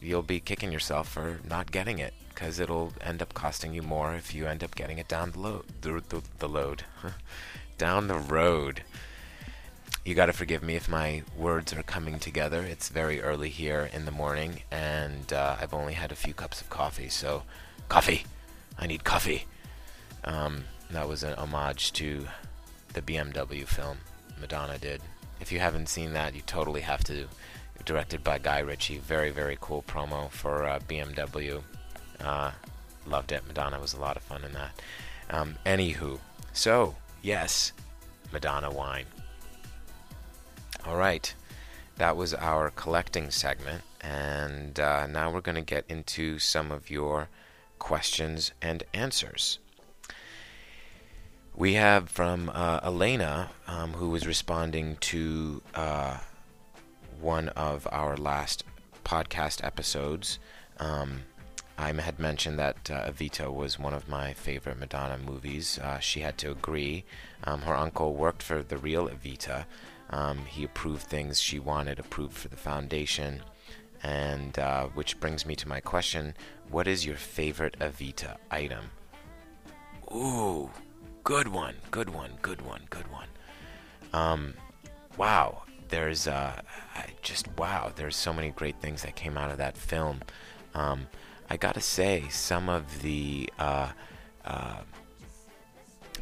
you'll 0.00 0.22
be 0.22 0.40
kicking 0.40 0.72
yourself 0.72 1.08
for 1.08 1.38
not 1.48 1.70
getting 1.70 2.00
it 2.00 2.14
because 2.30 2.58
it'll 2.58 2.92
end 3.00 3.22
up 3.22 3.32
costing 3.32 3.72
you 3.72 3.82
more 3.82 4.16
if 4.16 4.34
you 4.34 4.46
end 4.48 4.64
up 4.64 4.74
getting 4.74 4.98
it 4.98 5.06
down 5.06 5.30
the 5.30 5.38
load. 5.38 5.64
The, 5.82 6.02
the, 6.08 6.22
the 6.38 6.48
load. 6.48 6.82
down 7.78 8.08
the 8.08 8.18
road. 8.18 8.82
You 10.06 10.14
got 10.14 10.26
to 10.26 10.32
forgive 10.32 10.62
me 10.62 10.76
if 10.76 10.88
my 10.88 11.24
words 11.36 11.72
are 11.72 11.82
coming 11.82 12.20
together. 12.20 12.62
It's 12.62 12.90
very 12.90 13.20
early 13.20 13.48
here 13.48 13.90
in 13.92 14.04
the 14.04 14.12
morning, 14.12 14.62
and 14.70 15.32
uh, 15.32 15.56
I've 15.60 15.74
only 15.74 15.94
had 15.94 16.12
a 16.12 16.14
few 16.14 16.32
cups 16.32 16.60
of 16.60 16.70
coffee. 16.70 17.08
So, 17.08 17.42
coffee! 17.88 18.24
I 18.78 18.86
need 18.86 19.02
coffee! 19.02 19.46
Um, 20.22 20.62
that 20.92 21.08
was 21.08 21.24
an 21.24 21.34
homage 21.34 21.92
to 21.94 22.28
the 22.92 23.02
BMW 23.02 23.66
film 23.66 23.98
Madonna 24.40 24.78
did. 24.78 25.00
If 25.40 25.50
you 25.50 25.58
haven't 25.58 25.88
seen 25.88 26.12
that, 26.12 26.36
you 26.36 26.42
totally 26.42 26.82
have 26.82 27.02
to. 27.02 27.26
Directed 27.84 28.22
by 28.22 28.38
Guy 28.38 28.60
Ritchie. 28.60 28.98
Very, 28.98 29.30
very 29.30 29.58
cool 29.60 29.82
promo 29.88 30.30
for 30.30 30.66
uh, 30.66 30.78
BMW. 30.88 31.64
Uh, 32.20 32.52
loved 33.08 33.32
it. 33.32 33.42
Madonna 33.48 33.80
was 33.80 33.92
a 33.92 34.00
lot 34.00 34.16
of 34.16 34.22
fun 34.22 34.44
in 34.44 34.52
that. 34.52 34.70
Um, 35.30 35.56
anywho, 35.66 36.20
so, 36.52 36.94
yes, 37.22 37.72
Madonna 38.32 38.70
wine. 38.70 39.06
All 40.86 40.96
right, 40.96 41.34
that 41.96 42.16
was 42.16 42.32
our 42.32 42.70
collecting 42.70 43.32
segment, 43.32 43.82
and 44.00 44.78
uh, 44.78 45.08
now 45.08 45.32
we're 45.32 45.40
going 45.40 45.56
to 45.56 45.60
get 45.60 45.84
into 45.88 46.38
some 46.38 46.70
of 46.70 46.90
your 46.90 47.28
questions 47.80 48.52
and 48.62 48.84
answers. 48.94 49.58
We 51.56 51.74
have 51.74 52.08
from 52.08 52.52
uh, 52.54 52.78
Elena, 52.84 53.50
um, 53.66 53.94
who 53.94 54.10
was 54.10 54.28
responding 54.28 54.96
to 55.00 55.60
uh, 55.74 56.18
one 57.20 57.48
of 57.50 57.88
our 57.90 58.16
last 58.16 58.62
podcast 59.04 59.64
episodes. 59.64 60.38
Um, 60.78 61.22
I 61.76 61.92
had 61.92 62.20
mentioned 62.20 62.60
that 62.60 62.90
uh, 62.92 63.10
Evita 63.10 63.52
was 63.52 63.76
one 63.76 63.92
of 63.92 64.08
my 64.08 64.34
favorite 64.34 64.78
Madonna 64.78 65.18
movies. 65.18 65.80
Uh, 65.80 65.98
she 65.98 66.20
had 66.20 66.38
to 66.38 66.52
agree. 66.52 67.04
Um, 67.42 67.62
her 67.62 67.74
uncle 67.74 68.14
worked 68.14 68.42
for 68.42 68.62
the 68.62 68.78
real 68.78 69.08
Evita, 69.08 69.64
Um, 70.10 70.38
he 70.46 70.64
approved 70.64 71.02
things 71.02 71.40
she 71.40 71.58
wanted 71.58 71.98
approved 71.98 72.36
for 72.36 72.48
the 72.48 72.56
foundation. 72.56 73.42
And 74.02 74.58
uh, 74.58 74.86
which 74.88 75.18
brings 75.20 75.46
me 75.46 75.56
to 75.56 75.68
my 75.68 75.80
question 75.80 76.34
What 76.70 76.86
is 76.86 77.04
your 77.04 77.16
favorite 77.16 77.76
Evita 77.80 78.36
item? 78.50 78.90
Ooh, 80.14 80.70
good 81.24 81.48
one, 81.48 81.74
good 81.90 82.10
one, 82.10 82.32
good 82.42 82.62
one, 82.62 82.82
good 82.90 83.10
one. 83.10 83.28
Um, 84.12 84.54
wow, 85.16 85.62
there's 85.88 86.28
uh, 86.28 86.60
just 87.22 87.48
wow, 87.58 87.92
there's 87.94 88.16
so 88.16 88.32
many 88.32 88.50
great 88.50 88.80
things 88.80 89.02
that 89.02 89.16
came 89.16 89.36
out 89.36 89.50
of 89.50 89.58
that 89.58 89.76
film. 89.76 90.20
Um, 90.74 91.08
I 91.48 91.56
gotta 91.56 91.80
say, 91.80 92.24
some 92.30 92.68
of 92.68 93.02
the 93.02 93.50
uh, 93.58 93.90
uh, 94.44 94.80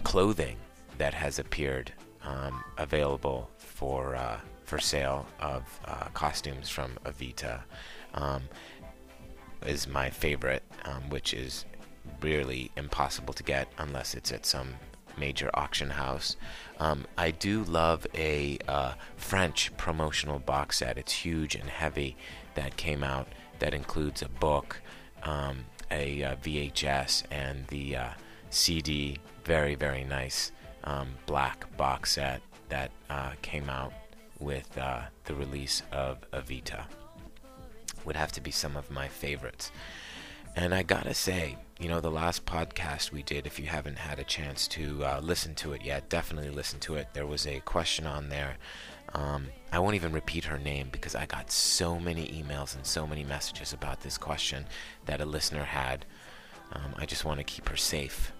clothing 0.02 0.56
that 0.98 1.14
has 1.14 1.38
appeared 1.38 1.92
um, 2.22 2.62
available 2.78 3.50
for 3.74 4.14
uh, 4.14 4.38
for 4.64 4.78
sale 4.78 5.26
of 5.40 5.62
uh, 5.84 6.06
costumes 6.14 6.70
from 6.70 6.92
Evita 7.04 7.60
um, 8.14 8.44
is 9.66 9.86
my 9.86 10.08
favorite, 10.08 10.62
um, 10.84 11.02
which 11.10 11.34
is 11.34 11.66
really 12.22 12.70
impossible 12.76 13.34
to 13.34 13.42
get 13.42 13.68
unless 13.78 14.14
it's 14.14 14.32
at 14.32 14.46
some 14.46 14.68
major 15.18 15.50
auction 15.54 15.90
house. 15.90 16.36
Um, 16.80 17.04
I 17.18 17.30
do 17.30 17.64
love 17.64 18.06
a 18.14 18.58
uh, 18.66 18.94
French 19.16 19.76
promotional 19.76 20.38
box 20.38 20.78
set. 20.78 20.96
It's 20.96 21.12
huge 21.12 21.54
and 21.54 21.68
heavy 21.68 22.16
that 22.54 22.76
came 22.76 23.04
out 23.04 23.28
that 23.58 23.74
includes 23.74 24.22
a 24.22 24.28
book, 24.28 24.80
um, 25.22 25.64
a 25.90 26.22
uh, 26.22 26.36
VHS, 26.36 27.24
and 27.30 27.66
the 27.68 27.96
uh, 27.96 28.08
CD. 28.50 29.18
Very, 29.44 29.74
very 29.74 30.04
nice 30.04 30.52
um, 30.84 31.08
black 31.26 31.76
box 31.76 32.12
set 32.12 32.40
that 32.74 32.90
uh, 33.08 33.30
came 33.40 33.70
out 33.70 33.92
with 34.40 34.76
uh, 34.76 35.02
the 35.26 35.34
release 35.36 35.80
of 35.92 36.28
Evita. 36.32 36.82
Would 38.04 38.16
have 38.16 38.32
to 38.32 38.40
be 38.40 38.50
some 38.50 38.76
of 38.76 38.90
my 38.90 39.06
favorites. 39.06 39.70
And 40.56 40.74
I 40.74 40.82
gotta 40.82 41.14
say, 41.14 41.56
you 41.78 41.88
know, 41.88 42.00
the 42.00 42.10
last 42.10 42.44
podcast 42.46 43.12
we 43.12 43.22
did, 43.22 43.46
if 43.46 43.60
you 43.60 43.66
haven't 43.66 43.98
had 43.98 44.18
a 44.18 44.24
chance 44.24 44.66
to 44.68 45.04
uh, 45.04 45.20
listen 45.22 45.54
to 45.56 45.72
it 45.72 45.84
yet, 45.84 46.08
definitely 46.08 46.50
listen 46.50 46.80
to 46.80 46.96
it. 46.96 47.06
There 47.12 47.28
was 47.28 47.46
a 47.46 47.60
question 47.60 48.08
on 48.08 48.28
there. 48.28 48.56
Um, 49.14 49.46
I 49.70 49.78
won't 49.78 49.94
even 49.94 50.12
repeat 50.12 50.46
her 50.46 50.58
name 50.58 50.88
because 50.90 51.14
I 51.14 51.26
got 51.26 51.52
so 51.52 52.00
many 52.00 52.26
emails 52.26 52.74
and 52.74 52.84
so 52.84 53.06
many 53.06 53.22
messages 53.22 53.72
about 53.72 54.00
this 54.00 54.18
question 54.18 54.66
that 55.06 55.20
a 55.20 55.24
listener 55.24 55.62
had. 55.62 56.06
Um, 56.72 56.96
I 56.96 57.06
just 57.06 57.24
want 57.24 57.38
to 57.38 57.44
keep 57.44 57.68
her 57.68 57.76
safe. 57.76 58.32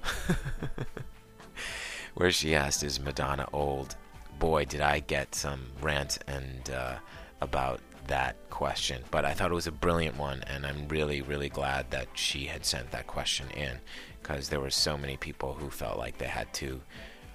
Where 2.15 2.33
she 2.33 2.57
asked, 2.57 2.83
Is 2.83 2.99
Madonna 2.99 3.47
old? 3.53 3.95
Boy, 4.39 4.65
did 4.65 4.81
I 4.81 5.01
get 5.01 5.35
some 5.35 5.67
rant 5.81 6.19
and 6.27 6.71
uh, 6.71 6.97
about 7.41 7.81
that 8.07 8.37
question, 8.51 9.03
but 9.11 9.25
I 9.25 9.33
thought 9.33 9.51
it 9.51 9.55
was 9.55 9.67
a 9.67 9.73
brilliant 9.73 10.17
one, 10.17 10.43
and 10.47 10.67
I'm 10.67 10.89
really, 10.89 11.23
really 11.23 11.49
glad 11.49 11.91
that 11.91 12.09
she 12.15 12.47
had 12.47 12.65
sent 12.65 12.91
that 12.91 13.07
question 13.07 13.51
in 13.51 13.79
because 14.21 14.49
there 14.49 14.61
were 14.61 14.71
so 14.71 14.97
many 14.97 15.17
people 15.17 15.55
who 15.55 15.71
felt 15.71 15.99
like 15.99 16.19
they 16.19 16.27
had 16.27 16.53
to 16.55 16.81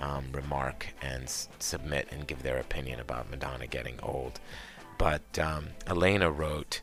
um, 0.01 0.25
remark 0.31 0.87
and 1.01 1.23
s- 1.23 1.49
submit 1.59 2.07
and 2.11 2.27
give 2.27 2.41
their 2.43 2.57
opinion 2.57 2.99
about 2.99 3.29
Madonna 3.29 3.67
getting 3.67 3.99
old. 4.01 4.39
But 4.97 5.37
um, 5.39 5.67
Elena 5.87 6.31
wrote, 6.31 6.81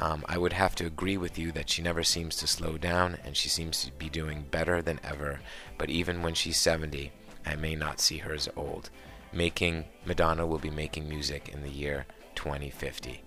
um, 0.00 0.24
I 0.28 0.38
would 0.38 0.52
have 0.52 0.74
to 0.76 0.86
agree 0.86 1.16
with 1.16 1.38
you 1.38 1.50
that 1.52 1.70
she 1.70 1.82
never 1.82 2.02
seems 2.04 2.36
to 2.36 2.46
slow 2.46 2.78
down 2.78 3.18
and 3.24 3.36
she 3.36 3.48
seems 3.48 3.84
to 3.84 3.92
be 3.92 4.08
doing 4.08 4.46
better 4.50 4.80
than 4.80 5.00
ever. 5.02 5.40
But 5.76 5.90
even 5.90 6.22
when 6.22 6.34
she's 6.34 6.58
70, 6.58 7.10
I 7.44 7.56
may 7.56 7.74
not 7.74 8.00
see 8.00 8.18
her 8.18 8.32
as 8.32 8.48
old. 8.56 8.90
Making 9.32 9.84
Madonna 10.06 10.46
will 10.46 10.58
be 10.58 10.70
making 10.70 11.08
music 11.08 11.50
in 11.50 11.62
the 11.62 11.70
year 11.70 12.06
2050. 12.34 13.22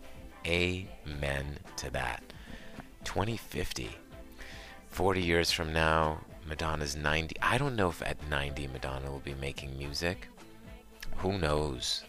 Amen 0.45 1.59
to 1.77 1.89
that. 1.91 2.23
2050. 3.03 3.89
40 4.89 5.21
years 5.21 5.51
from 5.51 5.71
now, 5.71 6.19
Madonna's 6.47 6.95
90. 6.95 7.35
I 7.41 7.57
don't 7.57 7.75
know 7.75 7.89
if 7.89 8.01
at 8.01 8.17
90 8.29 8.67
Madonna 8.67 9.11
will 9.11 9.19
be 9.19 9.35
making 9.35 9.77
music. 9.77 10.27
Who 11.17 11.37
knows? 11.37 12.03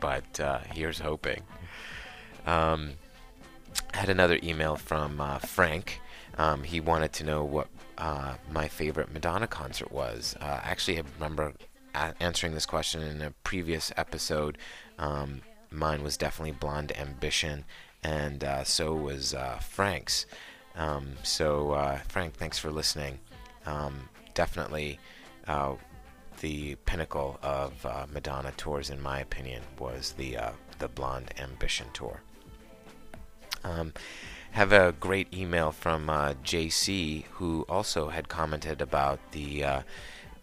But 0.00 0.40
uh, 0.40 0.58
here's 0.72 0.98
hoping. 0.98 1.42
Um, 2.46 2.92
I 3.94 3.98
had 3.98 4.08
another 4.08 4.38
email 4.42 4.76
from 4.76 5.20
uh, 5.20 5.38
Frank. 5.38 6.00
Um, 6.38 6.62
he 6.62 6.80
wanted 6.80 7.12
to 7.14 7.24
know 7.24 7.44
what 7.44 7.68
uh, 7.98 8.34
my 8.50 8.66
favorite 8.66 9.12
Madonna 9.12 9.46
concert 9.46 9.92
was. 9.92 10.36
Uh, 10.40 10.60
actually, 10.62 10.98
I 10.98 11.02
remember 11.18 11.52
answering 11.94 12.54
this 12.54 12.66
question 12.66 13.02
in 13.02 13.22
a 13.22 13.32
previous 13.44 13.92
episode. 13.96 14.58
Um, 14.98 15.42
mine 15.70 16.02
was 16.02 16.16
definitely 16.16 16.52
Blonde 16.52 16.92
Ambition, 16.96 17.64
and 18.02 18.42
uh, 18.44 18.64
so 18.64 18.94
was 18.94 19.34
uh, 19.34 19.58
Frank's. 19.58 20.26
Um, 20.76 21.14
so, 21.22 21.72
uh, 21.72 21.98
Frank, 22.08 22.34
thanks 22.34 22.58
for 22.58 22.70
listening. 22.70 23.18
Um, 23.66 24.08
definitely 24.34 24.98
uh, 25.46 25.74
the 26.40 26.76
pinnacle 26.86 27.38
of 27.42 27.84
uh, 27.84 28.06
Madonna 28.12 28.52
tours, 28.56 28.90
in 28.90 29.00
my 29.00 29.20
opinion, 29.20 29.62
was 29.78 30.12
the 30.12 30.36
uh, 30.36 30.52
the 30.78 30.88
Blonde 30.88 31.32
Ambition 31.38 31.86
tour. 31.92 32.22
Um, 33.62 33.92
have 34.52 34.72
a 34.72 34.94
great 34.98 35.32
email 35.34 35.70
from 35.70 36.06
JC, 36.06 37.24
who 37.32 37.66
also 37.68 38.08
had 38.08 38.28
commented 38.28 38.80
about 38.80 39.20
the 39.32 39.64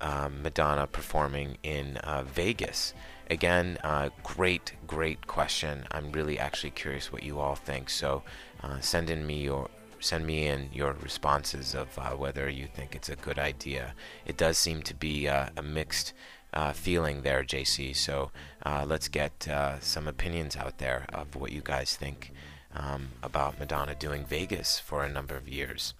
uh, 0.01 0.29
Madonna 0.29 0.87
performing 0.87 1.57
in 1.63 1.97
uh, 1.97 2.23
Vegas. 2.23 2.93
Again, 3.29 3.77
uh, 3.83 4.09
great, 4.23 4.73
great 4.85 5.27
question. 5.27 5.85
I'm 5.91 6.11
really 6.11 6.39
actually 6.39 6.71
curious 6.71 7.11
what 7.11 7.23
you 7.23 7.39
all 7.39 7.55
think. 7.55 7.89
So 7.89 8.23
uh, 8.63 8.79
send 8.79 9.09
in 9.09 9.25
me 9.25 9.41
your 9.41 9.69
send 9.99 10.27
me 10.27 10.45
in 10.45 10.69
your 10.71 10.93
responses 10.93 11.73
of 11.73 11.97
uh, 11.97 12.11
whether 12.11 12.47
you 12.47 12.67
think 12.67 12.95
it's 12.95 13.09
a 13.09 13.15
good 13.15 13.39
idea. 13.39 13.95
It 14.27 14.37
does 14.37 14.57
seem 14.57 14.83
to 14.83 14.93
be 14.93 15.27
uh, 15.27 15.47
a 15.57 15.63
mixed 15.63 16.13
uh, 16.53 16.71
feeling 16.71 17.23
there, 17.23 17.43
JC. 17.43 17.95
So 17.95 18.31
let's 18.63 19.07
get 19.07 19.47
some 19.81 20.07
opinions 20.07 20.55
out 20.55 20.77
there 20.77 21.07
of 21.11 21.35
what 21.35 21.51
you 21.51 21.61
guys 21.63 21.95
think 21.95 22.31
um, 22.75 23.09
about 23.23 23.59
Madonna 23.59 23.95
doing 23.95 24.23
Vegas 24.23 24.77
for 24.77 25.03
a 25.03 25.09
number 25.09 25.35
of 25.35 25.49
years. 25.49 25.95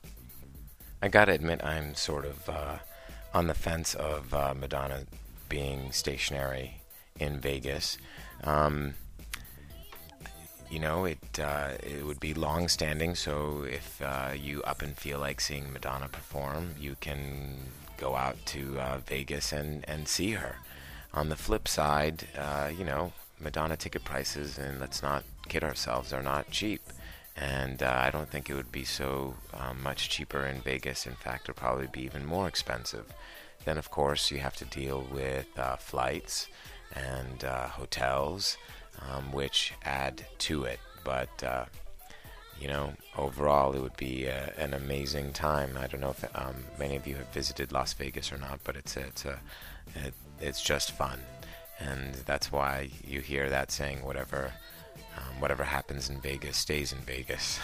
I 1.01 1.07
gotta 1.07 1.31
admit, 1.31 1.63
I'm 1.63 1.95
sort 1.95 2.25
of 2.25 2.79
on 3.33 3.47
the 3.47 3.53
fence 3.53 3.93
of 3.93 4.33
uh, 4.33 4.53
Madonna 4.57 5.03
being 5.49 5.91
stationary 5.91 6.81
in 7.19 7.39
Vegas. 7.39 7.97
Um, 8.43 8.93
you 10.69 10.79
know, 10.79 11.05
it 11.05 11.39
uh, 11.41 11.71
it 11.81 12.05
would 12.05 12.19
be 12.19 12.33
long 12.33 12.67
standing. 12.67 13.15
So 13.15 13.63
if 13.63 14.01
uh, 14.01 14.31
you 14.35 14.61
up 14.63 14.81
and 14.81 14.97
feel 14.97 15.19
like 15.19 15.39
seeing 15.39 15.71
Madonna 15.71 16.09
perform, 16.09 16.75
you 16.79 16.95
can 16.99 17.55
go 17.97 18.15
out 18.15 18.37
to 18.47 18.79
uh, 18.79 18.97
Vegas 19.05 19.51
and 19.53 19.85
and 19.87 20.07
see 20.07 20.31
her. 20.31 20.57
On 21.13 21.29
the 21.29 21.35
flip 21.35 21.67
side, 21.67 22.27
uh, 22.37 22.69
you 22.77 22.83
know, 22.83 23.13
Madonna 23.39 23.77
ticket 23.77 24.03
prices, 24.03 24.57
and 24.57 24.79
let's 24.79 25.01
not 25.01 25.23
kid 25.47 25.63
ourselves, 25.63 26.11
are 26.11 26.21
not 26.21 26.51
cheap. 26.51 26.81
And 27.37 27.83
uh, 27.83 27.99
I 27.99 28.09
don't 28.09 28.29
think 28.29 28.49
it 28.49 28.55
would 28.55 28.71
be 28.71 28.83
so 28.83 29.35
um, 29.53 29.81
much 29.83 30.09
cheaper 30.09 30.43
in 30.45 30.59
Vegas. 30.61 31.05
In 31.05 31.13
fact, 31.13 31.45
it'd 31.45 31.55
probably 31.55 31.87
be 31.87 32.01
even 32.01 32.25
more 32.25 32.47
expensive. 32.47 33.05
Then, 33.63 33.77
of 33.77 33.91
course, 33.91 34.31
you 34.31 34.39
have 34.39 34.55
to 34.57 34.65
deal 34.65 35.05
with 35.11 35.47
uh, 35.57 35.75
flights 35.75 36.47
and 36.95 37.43
uh, 37.43 37.67
hotels, 37.67 38.57
um, 39.01 39.31
which 39.31 39.73
add 39.83 40.25
to 40.39 40.63
it. 40.63 40.79
But 41.03 41.43
uh, 41.43 41.65
you 42.59 42.67
know, 42.67 42.93
overall, 43.17 43.73
it 43.73 43.81
would 43.81 43.97
be 43.97 44.25
a, 44.25 44.53
an 44.57 44.73
amazing 44.73 45.33
time. 45.33 45.77
I 45.79 45.87
don't 45.87 46.01
know 46.01 46.09
if 46.09 46.25
um, 46.35 46.55
many 46.79 46.95
of 46.95 47.05
you 47.05 47.15
have 47.15 47.31
visited 47.33 47.71
Las 47.71 47.93
Vegas 47.93 48.31
or 48.31 48.37
not, 48.37 48.59
but 48.63 48.75
it's 48.75 48.97
a, 48.97 49.01
it's 49.01 49.25
a, 49.25 49.39
it, 49.95 50.13
it's 50.39 50.61
just 50.61 50.91
fun, 50.91 51.19
and 51.79 52.15
that's 52.25 52.51
why 52.51 52.89
you 53.05 53.21
hear 53.21 53.49
that 53.49 53.71
saying, 53.71 54.03
"Whatever, 54.03 54.53
um, 55.17 55.41
whatever 55.41 55.63
happens 55.63 56.09
in 56.09 56.21
Vegas 56.21 56.57
stays 56.57 56.91
in 56.93 56.99
Vegas." 56.99 57.59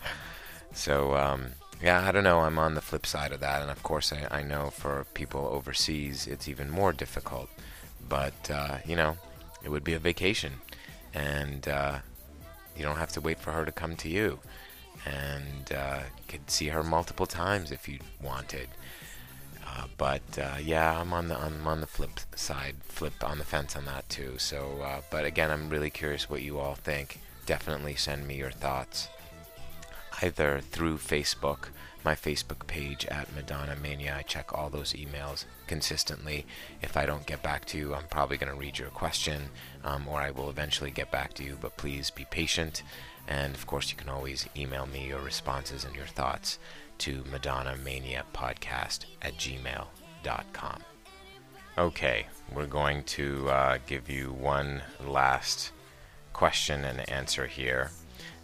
so. 0.72 1.16
Um, 1.16 1.52
yeah, 1.82 2.08
I 2.08 2.10
don't 2.10 2.24
know. 2.24 2.40
I'm 2.40 2.58
on 2.58 2.74
the 2.74 2.80
flip 2.80 3.04
side 3.04 3.32
of 3.32 3.40
that, 3.40 3.60
and 3.60 3.70
of 3.70 3.82
course, 3.82 4.12
I, 4.12 4.38
I 4.38 4.42
know 4.42 4.70
for 4.70 5.06
people 5.12 5.46
overseas, 5.52 6.26
it's 6.26 6.48
even 6.48 6.70
more 6.70 6.92
difficult. 6.92 7.50
But 8.08 8.50
uh, 8.50 8.78
you 8.86 8.96
know, 8.96 9.16
it 9.62 9.68
would 9.68 9.84
be 9.84 9.92
a 9.92 9.98
vacation, 9.98 10.54
and 11.12 11.68
uh, 11.68 11.98
you 12.76 12.82
don't 12.82 12.96
have 12.96 13.12
to 13.12 13.20
wait 13.20 13.38
for 13.38 13.52
her 13.52 13.64
to 13.64 13.72
come 13.72 13.96
to 13.96 14.08
you, 14.08 14.38
and 15.04 15.72
uh, 15.72 16.00
could 16.28 16.50
see 16.50 16.68
her 16.68 16.82
multiple 16.82 17.26
times 17.26 17.70
if 17.70 17.88
you 17.88 17.98
wanted. 18.22 18.68
Uh, 19.66 19.86
but 19.98 20.22
uh, 20.38 20.56
yeah, 20.62 21.00
I'm 21.00 21.12
on 21.12 21.28
the 21.28 21.36
I'm 21.38 21.66
on 21.66 21.80
the 21.80 21.86
flip 21.86 22.20
side, 22.34 22.76
flip 22.84 23.22
on 23.24 23.38
the 23.38 23.44
fence 23.44 23.76
on 23.76 23.84
that 23.86 24.08
too. 24.08 24.38
So, 24.38 24.80
uh, 24.82 25.00
but 25.10 25.24
again, 25.24 25.50
I'm 25.50 25.68
really 25.68 25.90
curious 25.90 26.30
what 26.30 26.42
you 26.42 26.58
all 26.58 26.74
think. 26.76 27.20
Definitely 27.46 27.96
send 27.96 28.26
me 28.26 28.36
your 28.36 28.50
thoughts. 28.52 29.08
either 30.22 30.60
through 30.60 30.98
Facebook, 30.98 31.68
my 32.04 32.14
Facebook 32.14 32.66
page 32.66 33.04
at 33.06 33.34
Madonna 33.34 33.76
Mania. 33.76 34.16
I 34.18 34.22
check 34.22 34.52
all 34.52 34.70
those 34.70 34.92
emails 34.94 35.44
consistently. 35.66 36.46
If 36.82 36.96
I 36.96 37.06
don't 37.06 37.26
get 37.26 37.42
back 37.42 37.64
to 37.66 37.78
you, 37.78 37.94
I'm 37.94 38.06
probably 38.08 38.36
going 38.36 38.52
to 38.52 38.58
read 38.58 38.78
your 38.78 38.88
question, 38.90 39.50
um, 39.84 40.06
or 40.08 40.20
I 40.20 40.30
will 40.30 40.48
eventually 40.50 40.90
get 40.90 41.10
back 41.10 41.34
to 41.34 41.44
you. 41.44 41.58
But 41.60 41.76
please 41.76 42.10
be 42.10 42.24
patient. 42.30 42.82
And 43.28 43.54
of 43.54 43.66
course, 43.66 43.90
you 43.90 43.96
can 43.96 44.08
always 44.08 44.48
email 44.56 44.86
me 44.86 45.08
your 45.08 45.20
responses 45.20 45.84
and 45.84 45.94
your 45.96 46.06
thoughts 46.06 46.58
to 46.98 47.24
Madonna 47.30 47.76
Mania 47.76 48.24
Podcast 48.34 49.06
at 49.22 49.36
gmail.com. 49.36 50.80
Okay, 51.78 52.26
we're 52.54 52.66
going 52.66 53.02
to 53.04 53.48
uh, 53.48 53.78
give 53.86 54.08
you 54.08 54.32
one 54.32 54.82
last 55.04 55.72
question 56.32 56.84
and 56.84 57.08
answer 57.08 57.46
here. 57.46 57.90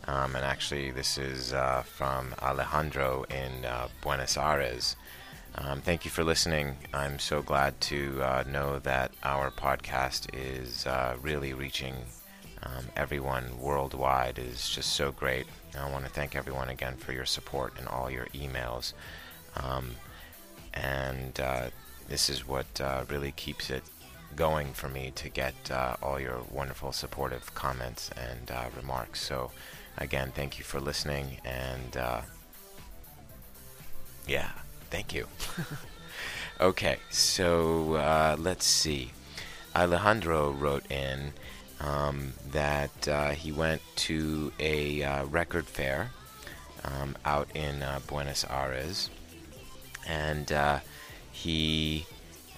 Um, 0.07 0.34
and 0.34 0.44
actually, 0.44 0.90
this 0.90 1.16
is 1.16 1.53
uh, 1.53 1.82
from 1.82 2.34
Alejandro 2.42 3.24
in 3.24 3.64
uh, 3.64 3.88
Buenos 4.00 4.36
Aires. 4.36 4.96
Um, 5.55 5.80
thank 5.80 6.05
you 6.05 6.11
for 6.11 6.24
listening. 6.24 6.76
I'm 6.92 7.18
so 7.18 7.42
glad 7.42 7.80
to 7.82 8.22
uh, 8.22 8.44
know 8.48 8.78
that 8.80 9.12
our 9.22 9.50
podcast 9.50 10.28
is 10.34 10.86
uh, 10.86 11.16
really 11.20 11.53
reaching 11.53 11.94
um, 12.62 12.86
everyone 12.96 13.58
worldwide. 13.60 14.38
is 14.38 14.68
just 14.68 14.94
so 14.94 15.12
great. 15.12 15.46
I 15.78 15.90
want 15.90 16.04
to 16.04 16.10
thank 16.10 16.36
everyone 16.36 16.68
again 16.68 16.96
for 16.96 17.12
your 17.12 17.24
support 17.24 17.74
and 17.78 17.88
all 17.88 18.10
your 18.10 18.26
emails. 18.26 18.92
Um, 19.56 19.92
and 20.74 21.38
uh, 21.40 21.70
this 22.08 22.28
is 22.30 22.46
what 22.46 22.80
uh, 22.80 23.04
really 23.08 23.32
keeps 23.32 23.70
it 23.70 23.82
going 24.36 24.72
for 24.72 24.88
me 24.88 25.12
to 25.14 25.28
get 25.28 25.54
all 26.02 26.18
your 26.18 26.40
wonderful 26.50 26.92
supportive 26.92 27.54
comments 27.54 28.10
and 28.16 28.50
remarks. 28.76 29.20
So, 29.20 29.50
again, 29.98 30.32
thank 30.34 30.58
you 30.58 30.64
for 30.64 30.80
listening, 30.80 31.38
and 31.44 31.96
uh, 31.96 32.22
yeah, 34.26 34.50
thank 34.90 35.14
you. 35.14 35.26
okay, 36.60 36.96
so 37.10 37.94
uh, 37.94 38.36
let's 38.38 38.64
see. 38.64 39.12
Alejandro 39.74 40.50
wrote 40.50 40.90
in 40.90 41.32
um, 41.83 42.33
that 42.53 43.09
uh, 43.09 43.30
he 43.30 43.53
went 43.53 43.83
to 43.97 44.53
a 44.61 45.03
uh, 45.03 45.24
record 45.26 45.66
fair 45.66 46.11
um, 46.85 47.16
out 47.24 47.49
in 47.55 47.83
uh, 47.83 48.01
Buenos 48.07 48.45
Aires, 48.49 49.11
and 50.07 50.51
uh, 50.53 50.80
he 51.30 52.07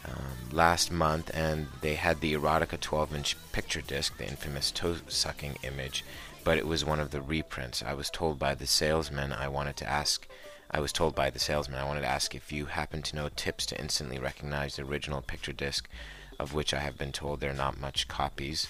um, 0.04 0.50
last 0.52 0.92
month, 0.92 1.30
and 1.34 1.66
they 1.80 1.94
had 1.94 2.20
the 2.20 2.34
Erotica 2.34 2.78
12-inch 2.78 3.36
picture 3.52 3.80
disc, 3.80 4.16
the 4.18 4.28
infamous 4.28 4.70
toe-sucking 4.70 5.56
image, 5.62 6.04
but 6.42 6.58
it 6.58 6.66
was 6.66 6.84
one 6.84 7.00
of 7.00 7.10
the 7.10 7.22
reprints. 7.22 7.82
I 7.82 7.94
was 7.94 8.10
told 8.10 8.38
by 8.38 8.54
the 8.54 8.66
salesman 8.66 9.32
I 9.32 9.48
wanted 9.48 9.76
to 9.78 9.88
ask. 9.88 10.26
I 10.70 10.80
was 10.80 10.92
told 10.92 11.14
by 11.14 11.30
the 11.30 11.38
salesman 11.38 11.78
I 11.78 11.86
wanted 11.86 12.02
to 12.02 12.08
ask 12.08 12.34
if 12.34 12.52
you 12.52 12.66
happen 12.66 13.00
to 13.02 13.16
know 13.16 13.30
tips 13.34 13.64
to 13.66 13.80
instantly 13.80 14.18
recognize 14.18 14.76
the 14.76 14.82
original 14.82 15.22
picture 15.22 15.52
disc, 15.52 15.88
of 16.38 16.52
which 16.52 16.74
I 16.74 16.80
have 16.80 16.98
been 16.98 17.12
told 17.12 17.40
there 17.40 17.52
are 17.52 17.54
not 17.54 17.80
much 17.80 18.08
copies, 18.08 18.68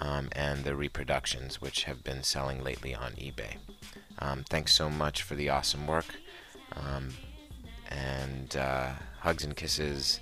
um, 0.00 0.28
and 0.32 0.64
the 0.64 0.76
reproductions, 0.76 1.60
which 1.60 1.84
have 1.84 2.04
been 2.04 2.22
selling 2.22 2.62
lately 2.62 2.94
on 2.94 3.12
eBay. 3.12 3.56
Um, 4.18 4.44
thanks 4.48 4.72
so 4.72 4.88
much 4.90 5.22
for 5.22 5.34
the 5.34 5.48
awesome 5.48 5.86
work, 5.86 6.06
um, 6.72 7.10
and 7.90 8.56
uh, 8.56 8.92
hugs 9.20 9.44
and 9.44 9.56
kisses. 9.56 10.20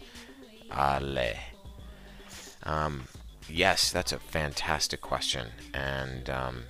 Ale. 0.72 1.34
Um, 2.64 3.04
yes, 3.48 3.92
that's 3.92 4.12
a 4.12 4.18
fantastic 4.18 5.00
question, 5.00 5.48
and 5.72 6.28
um, 6.30 6.64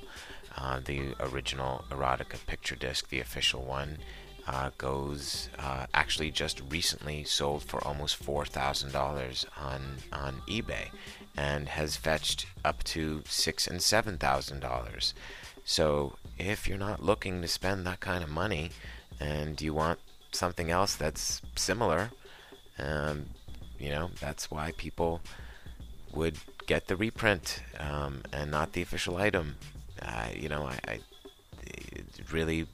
Uh, 0.55 0.79
the 0.83 1.13
original 1.19 1.85
erotica 1.91 2.43
picture 2.47 2.75
disc, 2.75 3.09
the 3.09 3.19
official 3.19 3.61
one, 3.61 3.99
uh, 4.47 4.69
goes 4.77 5.49
uh, 5.59 5.85
actually 5.93 6.31
just 6.31 6.61
recently 6.69 7.23
sold 7.23 7.63
for 7.63 7.83
almost 7.85 8.15
four 8.15 8.45
thousand 8.45 8.91
dollars 8.91 9.45
on 9.59 9.81
on 10.13 10.41
eBay, 10.47 10.87
and 11.35 11.67
has 11.67 11.97
fetched 11.97 12.47
up 12.63 12.83
to 12.83 13.21
six 13.27 13.67
and 13.67 13.81
seven 13.81 14.17
thousand 14.17 14.61
dollars. 14.61 15.13
So 15.65 16.15
if 16.37 16.67
you're 16.67 16.77
not 16.77 17.03
looking 17.03 17.41
to 17.41 17.47
spend 17.47 17.85
that 17.85 17.99
kind 17.99 18.23
of 18.23 18.29
money, 18.29 18.71
and 19.19 19.61
you 19.61 19.73
want 19.73 19.99
something 20.31 20.71
else 20.71 20.95
that's 20.95 21.41
similar, 21.55 22.11
um, 22.79 23.25
you 23.77 23.89
know 23.89 24.11
that's 24.21 24.49
why 24.49 24.71
people 24.77 25.21
would 26.13 26.37
get 26.67 26.87
the 26.87 26.95
reprint 26.95 27.61
um, 27.79 28.21
and 28.31 28.49
not 28.51 28.73
the 28.73 28.81
official 28.81 29.17
item. 29.17 29.55
Uh, 30.01 30.27
you 30.33 30.47
know, 30.47 30.63
I, 30.63 30.79
I, 30.87 30.99
it 31.63 32.31
really 32.31 32.67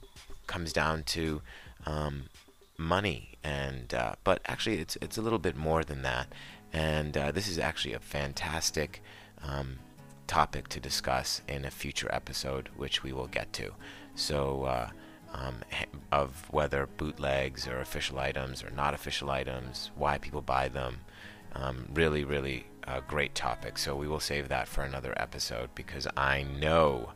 comes 0.46 0.72
down 0.72 1.02
to 1.04 1.40
um, 1.86 2.24
money, 2.78 3.38
and 3.42 3.92
uh, 3.94 4.14
but 4.24 4.40
actually, 4.46 4.78
it's 4.78 4.96
it's 5.00 5.18
a 5.18 5.22
little 5.22 5.38
bit 5.38 5.56
more 5.56 5.84
than 5.84 6.02
that. 6.02 6.28
And 6.72 7.16
uh, 7.16 7.30
this 7.30 7.48
is 7.48 7.58
actually 7.58 7.94
a 7.94 8.00
fantastic 8.00 9.02
um, 9.42 9.78
topic 10.26 10.68
to 10.68 10.80
discuss 10.80 11.40
in 11.46 11.64
a 11.64 11.70
future 11.70 12.12
episode, 12.12 12.68
which 12.76 13.02
we 13.02 13.12
will 13.12 13.28
get 13.28 13.52
to. 13.54 13.72
So. 14.14 14.64
Uh, 14.64 14.90
um, 15.34 15.56
of 16.12 16.46
whether 16.52 16.86
bootlegs 16.96 17.66
or 17.66 17.80
official 17.80 18.20
items 18.20 18.62
or 18.62 18.70
not 18.70 18.94
official 18.94 19.32
items, 19.32 19.90
why 19.96 20.16
people 20.16 20.40
buy 20.40 20.68
them, 20.68 21.00
um, 21.54 21.88
really, 21.92 22.24
really 22.24 22.66
a 22.86 23.00
great 23.00 23.34
topic, 23.34 23.78
so 23.78 23.96
we 23.96 24.08
will 24.08 24.20
save 24.20 24.48
that 24.48 24.68
for 24.68 24.82
another 24.82 25.14
episode 25.16 25.70
because 25.74 26.06
I 26.16 26.42
know 26.42 27.10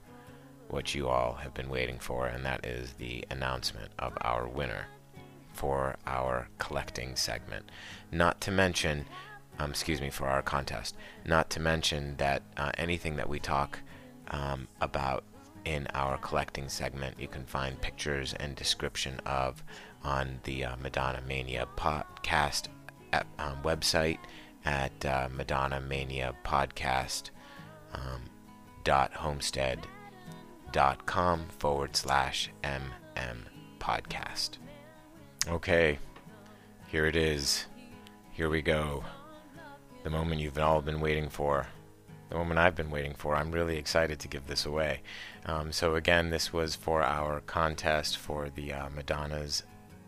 what 0.71 0.95
you 0.95 1.09
all 1.09 1.35
have 1.35 1.55
been 1.55 1.69
waiting 1.69 1.99
for, 1.99 2.27
and 2.27 2.45
that 2.45 2.65
is 2.65 2.93
the 2.95 3.25
announcement 3.31 3.91
of 3.99 4.13
our 4.21 4.47
winner 4.47 4.87
for 5.53 5.97
our 6.07 6.49
collecting 6.59 7.17
segment. 7.17 7.71
Not 8.13 8.41
to 8.43 8.51
mention, 8.51 9.07
um, 9.59 9.71
excuse 9.71 10.01
me, 10.01 10.11
for 10.11 10.27
our 10.27 10.43
contest. 10.43 10.95
Not 11.25 11.51
to 11.51 11.61
mention 11.61 12.17
that 12.19 12.43
uh, 12.57 12.71
anything 12.79 13.17
that 13.17 13.29
we 13.29 13.41
talk 13.41 13.79
um, 14.29 14.69
about 14.81 15.25
in 15.65 15.89
our 15.95 16.17
collecting 16.19 16.69
segment, 16.69 17.19
you 17.19 17.29
can 17.29 17.45
find 17.45 17.81
pictures 17.81 18.35
and 18.35 18.55
description 18.55 19.21
of 19.27 19.63
on 20.05 20.39
the 20.45 20.65
uh, 20.65 20.77
Madonna 20.77 21.21
Mania 21.27 21.67
podcast 21.77 22.69
at, 23.13 23.27
um, 23.39 23.59
website 23.63 24.19
at 24.65 25.05
uh, 25.05 25.29
Madonna 25.33 25.81
Mania 25.81 26.35
podcast 26.45 27.31
um, 27.95 28.23
dot 28.85 29.13
homestead 29.13 29.87
dot 30.73 31.07
com 31.07 31.47
forward 31.59 31.97
slash 31.97 32.51
mm 32.63 32.83
podcast. 33.79 34.51
Okay, 35.49 35.99
here 36.89 37.07
it 37.07 37.17
is. 37.17 37.67
Here 38.33 38.51
we 38.51 38.61
go. 38.63 39.05
The 40.03 40.11
moment 40.11 40.41
you've 40.41 40.59
all 40.59 40.83
been 40.83 41.01
waiting 41.01 41.29
for. 41.29 41.67
The 42.29 42.37
moment 42.37 42.59
I've 42.59 42.77
been 42.77 42.91
waiting 42.91 43.15
for. 43.15 43.35
I'm 43.35 43.51
really 43.51 43.79
excited 43.79 44.19
to 44.21 44.29
give 44.29 44.47
this 44.47 44.67
away. 44.67 45.01
Um, 45.47 45.73
so, 45.73 45.95
again, 45.95 46.31
this 46.31 46.53
was 46.53 46.77
for 46.77 47.03
our 47.03 47.41
contest 47.41 48.19
for 48.19 48.51
the 48.51 48.73
uh, 48.75 48.91
Madonna's 48.91 49.63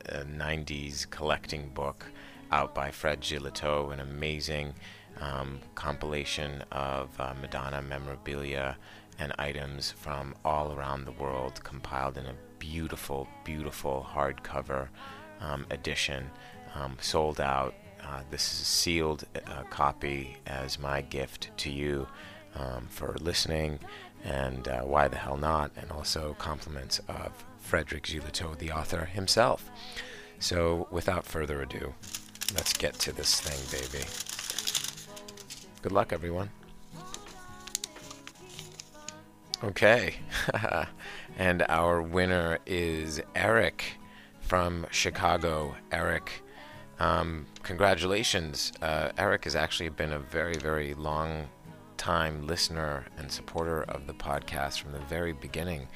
uh, 0.08 0.24
90s 0.24 1.08
collecting 1.08 1.70
book 1.70 2.04
out 2.52 2.74
by 2.74 2.90
Fred 2.90 3.22
Gilletteau, 3.22 3.92
an 3.92 4.00
amazing 4.00 4.74
um, 5.20 5.60
compilation 5.74 6.62
of 6.72 7.08
uh, 7.18 7.34
Madonna 7.40 7.80
memorabilia 7.82 8.76
and 9.20 9.32
items 9.38 9.92
from 9.92 10.34
all 10.44 10.72
around 10.72 11.04
the 11.04 11.12
world, 11.12 11.62
compiled 11.62 12.16
in 12.16 12.26
a 12.26 12.34
beautiful, 12.58 13.28
beautiful 13.44 14.06
hardcover 14.10 14.88
um, 15.40 15.66
edition, 15.70 16.30
um, 16.74 16.96
sold 17.00 17.40
out. 17.40 17.74
Uh, 18.02 18.22
this 18.30 18.52
is 18.52 18.60
a 18.62 18.64
sealed 18.64 19.24
uh, 19.46 19.62
copy 19.64 20.36
as 20.46 20.78
my 20.78 21.02
gift 21.02 21.50
to 21.58 21.70
you 21.70 22.06
um, 22.54 22.86
for 22.88 23.14
listening, 23.20 23.78
and 24.24 24.66
uh, 24.68 24.80
why 24.80 25.06
the 25.06 25.18
hell 25.18 25.36
not? 25.36 25.70
And 25.76 25.90
also 25.92 26.34
compliments 26.38 27.00
of 27.08 27.32
Frederick 27.58 28.04
Gilletteau, 28.04 28.58
the 28.58 28.72
author 28.72 29.04
himself. 29.04 29.70
So, 30.38 30.88
without 30.90 31.26
further 31.26 31.60
ado, 31.60 31.94
let's 32.54 32.72
get 32.72 32.94
to 33.00 33.12
this 33.12 33.38
thing, 33.40 33.60
baby. 33.70 34.04
Good 35.82 35.92
luck, 35.92 36.14
everyone. 36.14 36.50
Okay. 39.62 40.14
and 41.38 41.66
our 41.68 42.00
winner 42.00 42.58
is 42.64 43.20
Eric 43.34 43.98
from 44.40 44.86
Chicago. 44.90 45.74
Eric, 45.92 46.42
um, 46.98 47.44
congratulations. 47.62 48.72
Uh, 48.80 49.10
Eric 49.18 49.44
has 49.44 49.54
actually 49.54 49.90
been 49.90 50.14
a 50.14 50.18
very, 50.18 50.54
very 50.54 50.94
long 50.94 51.48
time 51.98 52.46
listener 52.46 53.04
and 53.18 53.30
supporter 53.30 53.82
of 53.82 54.06
the 54.06 54.14
podcast 54.14 54.80
from 54.80 54.92
the 54.92 55.00
very 55.00 55.34
beginning. 55.34 55.88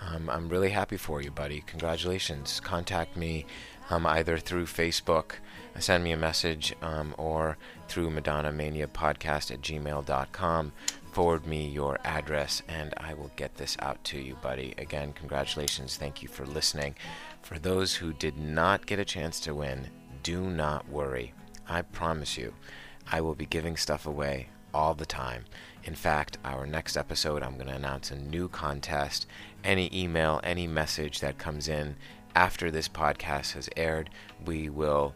Um, 0.00 0.30
I'm 0.30 0.48
really 0.48 0.70
happy 0.70 0.96
for 0.96 1.20
you, 1.20 1.32
buddy. 1.32 1.64
Congratulations. 1.66 2.60
Contact 2.60 3.16
me 3.16 3.46
um, 3.90 4.06
either 4.06 4.38
through 4.38 4.66
Facebook, 4.66 5.32
send 5.78 6.04
me 6.04 6.12
a 6.12 6.16
message, 6.16 6.74
um, 6.82 7.14
or 7.18 7.56
through 7.88 8.10
Madonna 8.10 8.52
Mania 8.52 8.86
Podcast 8.86 9.50
at 9.50 9.60
gmail.com 9.60 10.72
forward 11.12 11.46
me 11.46 11.68
your 11.68 11.98
address 12.04 12.62
and 12.68 12.94
I 12.96 13.14
will 13.14 13.30
get 13.36 13.56
this 13.56 13.76
out 13.80 14.02
to 14.04 14.18
you, 14.18 14.36
buddy. 14.36 14.74
Again, 14.78 15.12
congratulations. 15.12 15.96
Thank 15.96 16.22
you 16.22 16.28
for 16.28 16.46
listening. 16.46 16.94
For 17.42 17.58
those 17.58 17.94
who 17.94 18.12
did 18.12 18.38
not 18.38 18.86
get 18.86 18.98
a 18.98 19.04
chance 19.04 19.40
to 19.40 19.54
win, 19.54 19.88
do 20.22 20.42
not 20.42 20.88
worry. 20.88 21.32
I 21.68 21.82
promise 21.82 22.36
you, 22.36 22.54
I 23.10 23.20
will 23.20 23.34
be 23.34 23.46
giving 23.46 23.76
stuff 23.76 24.06
away 24.06 24.48
all 24.74 24.94
the 24.94 25.06
time. 25.06 25.44
In 25.84 25.94
fact, 25.94 26.38
our 26.44 26.66
next 26.66 26.96
episode, 26.96 27.42
I'm 27.42 27.54
going 27.54 27.68
to 27.68 27.74
announce 27.74 28.10
a 28.10 28.16
new 28.16 28.48
contest. 28.48 29.26
Any 29.64 29.90
email, 29.92 30.40
any 30.44 30.66
message 30.66 31.20
that 31.20 31.38
comes 31.38 31.68
in 31.68 31.96
after 32.34 32.70
this 32.70 32.88
podcast 32.88 33.52
has 33.52 33.68
aired, 33.76 34.10
we 34.44 34.68
will 34.68 35.14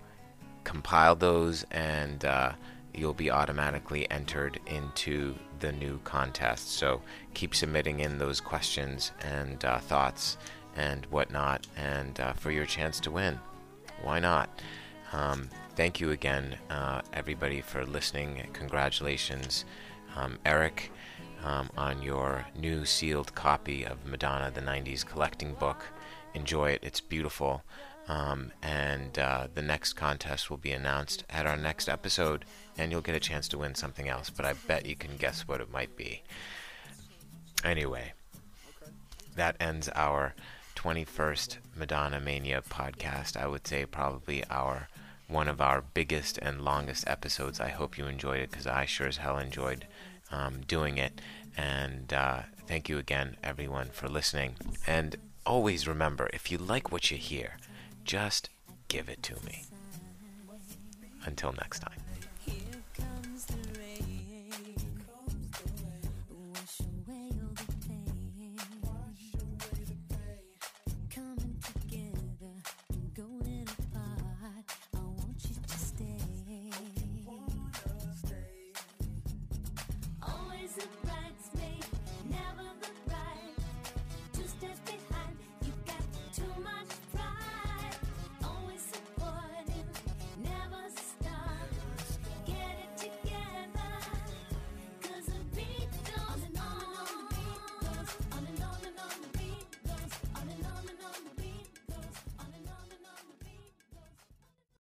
compile 0.64 1.14
those 1.14 1.64
and 1.70 2.24
uh, 2.24 2.52
you'll 2.94 3.14
be 3.14 3.30
automatically 3.30 4.10
entered 4.10 4.60
into 4.66 5.34
the 5.62 5.72
new 5.72 5.98
contest. 6.04 6.72
So 6.72 7.00
keep 7.32 7.54
submitting 7.54 8.00
in 8.00 8.18
those 8.18 8.40
questions 8.40 9.12
and 9.22 9.64
uh, 9.64 9.78
thoughts 9.78 10.36
and 10.76 11.06
whatnot, 11.06 11.66
and 11.76 12.18
uh, 12.20 12.32
for 12.34 12.50
your 12.50 12.66
chance 12.66 13.00
to 13.00 13.10
win. 13.10 13.38
Why 14.02 14.18
not? 14.18 14.50
Um, 15.12 15.48
thank 15.76 16.00
you 16.00 16.10
again, 16.10 16.56
uh, 16.68 17.02
everybody, 17.12 17.60
for 17.60 17.84
listening. 17.86 18.42
Congratulations, 18.52 19.64
um, 20.16 20.38
Eric, 20.44 20.90
um, 21.44 21.70
on 21.76 22.02
your 22.02 22.46
new 22.58 22.84
sealed 22.84 23.34
copy 23.34 23.84
of 23.84 24.04
Madonna 24.06 24.50
the 24.50 24.60
90s 24.60 25.06
collecting 25.06 25.54
book. 25.54 25.84
Enjoy 26.34 26.70
it, 26.70 26.80
it's 26.82 27.00
beautiful. 27.00 27.62
Um, 28.08 28.52
and 28.62 29.18
uh, 29.18 29.46
the 29.54 29.62
next 29.62 29.92
contest 29.94 30.50
will 30.50 30.56
be 30.56 30.72
announced 30.72 31.24
at 31.30 31.46
our 31.46 31.56
next 31.56 31.88
episode, 31.88 32.44
and 32.76 32.90
you'll 32.90 33.00
get 33.00 33.14
a 33.14 33.20
chance 33.20 33.48
to 33.48 33.58
win 33.58 33.74
something 33.74 34.08
else. 34.08 34.28
But 34.28 34.44
I 34.44 34.54
bet 34.54 34.86
you 34.86 34.96
can 34.96 35.16
guess 35.16 35.46
what 35.46 35.60
it 35.60 35.72
might 35.72 35.96
be. 35.96 36.22
Anyway, 37.64 38.12
that 39.36 39.56
ends 39.60 39.88
our 39.94 40.34
21st 40.74 41.58
Madonna 41.76 42.20
Mania 42.20 42.62
podcast. 42.68 43.36
I 43.36 43.46
would 43.46 43.66
say 43.66 43.86
probably 43.86 44.44
our 44.50 44.88
one 45.28 45.48
of 45.48 45.60
our 45.60 45.80
biggest 45.80 46.38
and 46.38 46.62
longest 46.62 47.08
episodes. 47.08 47.60
I 47.60 47.68
hope 47.68 47.96
you 47.96 48.06
enjoyed 48.06 48.40
it 48.40 48.50
because 48.50 48.66
I 48.66 48.84
sure 48.84 49.06
as 49.06 49.16
hell 49.16 49.38
enjoyed 49.38 49.86
um, 50.30 50.60
doing 50.66 50.98
it. 50.98 51.20
And 51.56 52.12
uh, 52.12 52.42
thank 52.66 52.88
you 52.88 52.98
again, 52.98 53.36
everyone, 53.42 53.88
for 53.92 54.08
listening. 54.08 54.56
And 54.86 55.16
always 55.46 55.88
remember 55.88 56.28
if 56.32 56.50
you 56.50 56.58
like 56.58 56.92
what 56.92 57.10
you 57.10 57.16
hear, 57.16 57.56
just 58.04 58.50
give 58.88 59.08
it 59.08 59.22
to 59.24 59.34
me. 59.44 59.64
Until 61.24 61.52
next 61.52 61.80
time. 61.80 62.00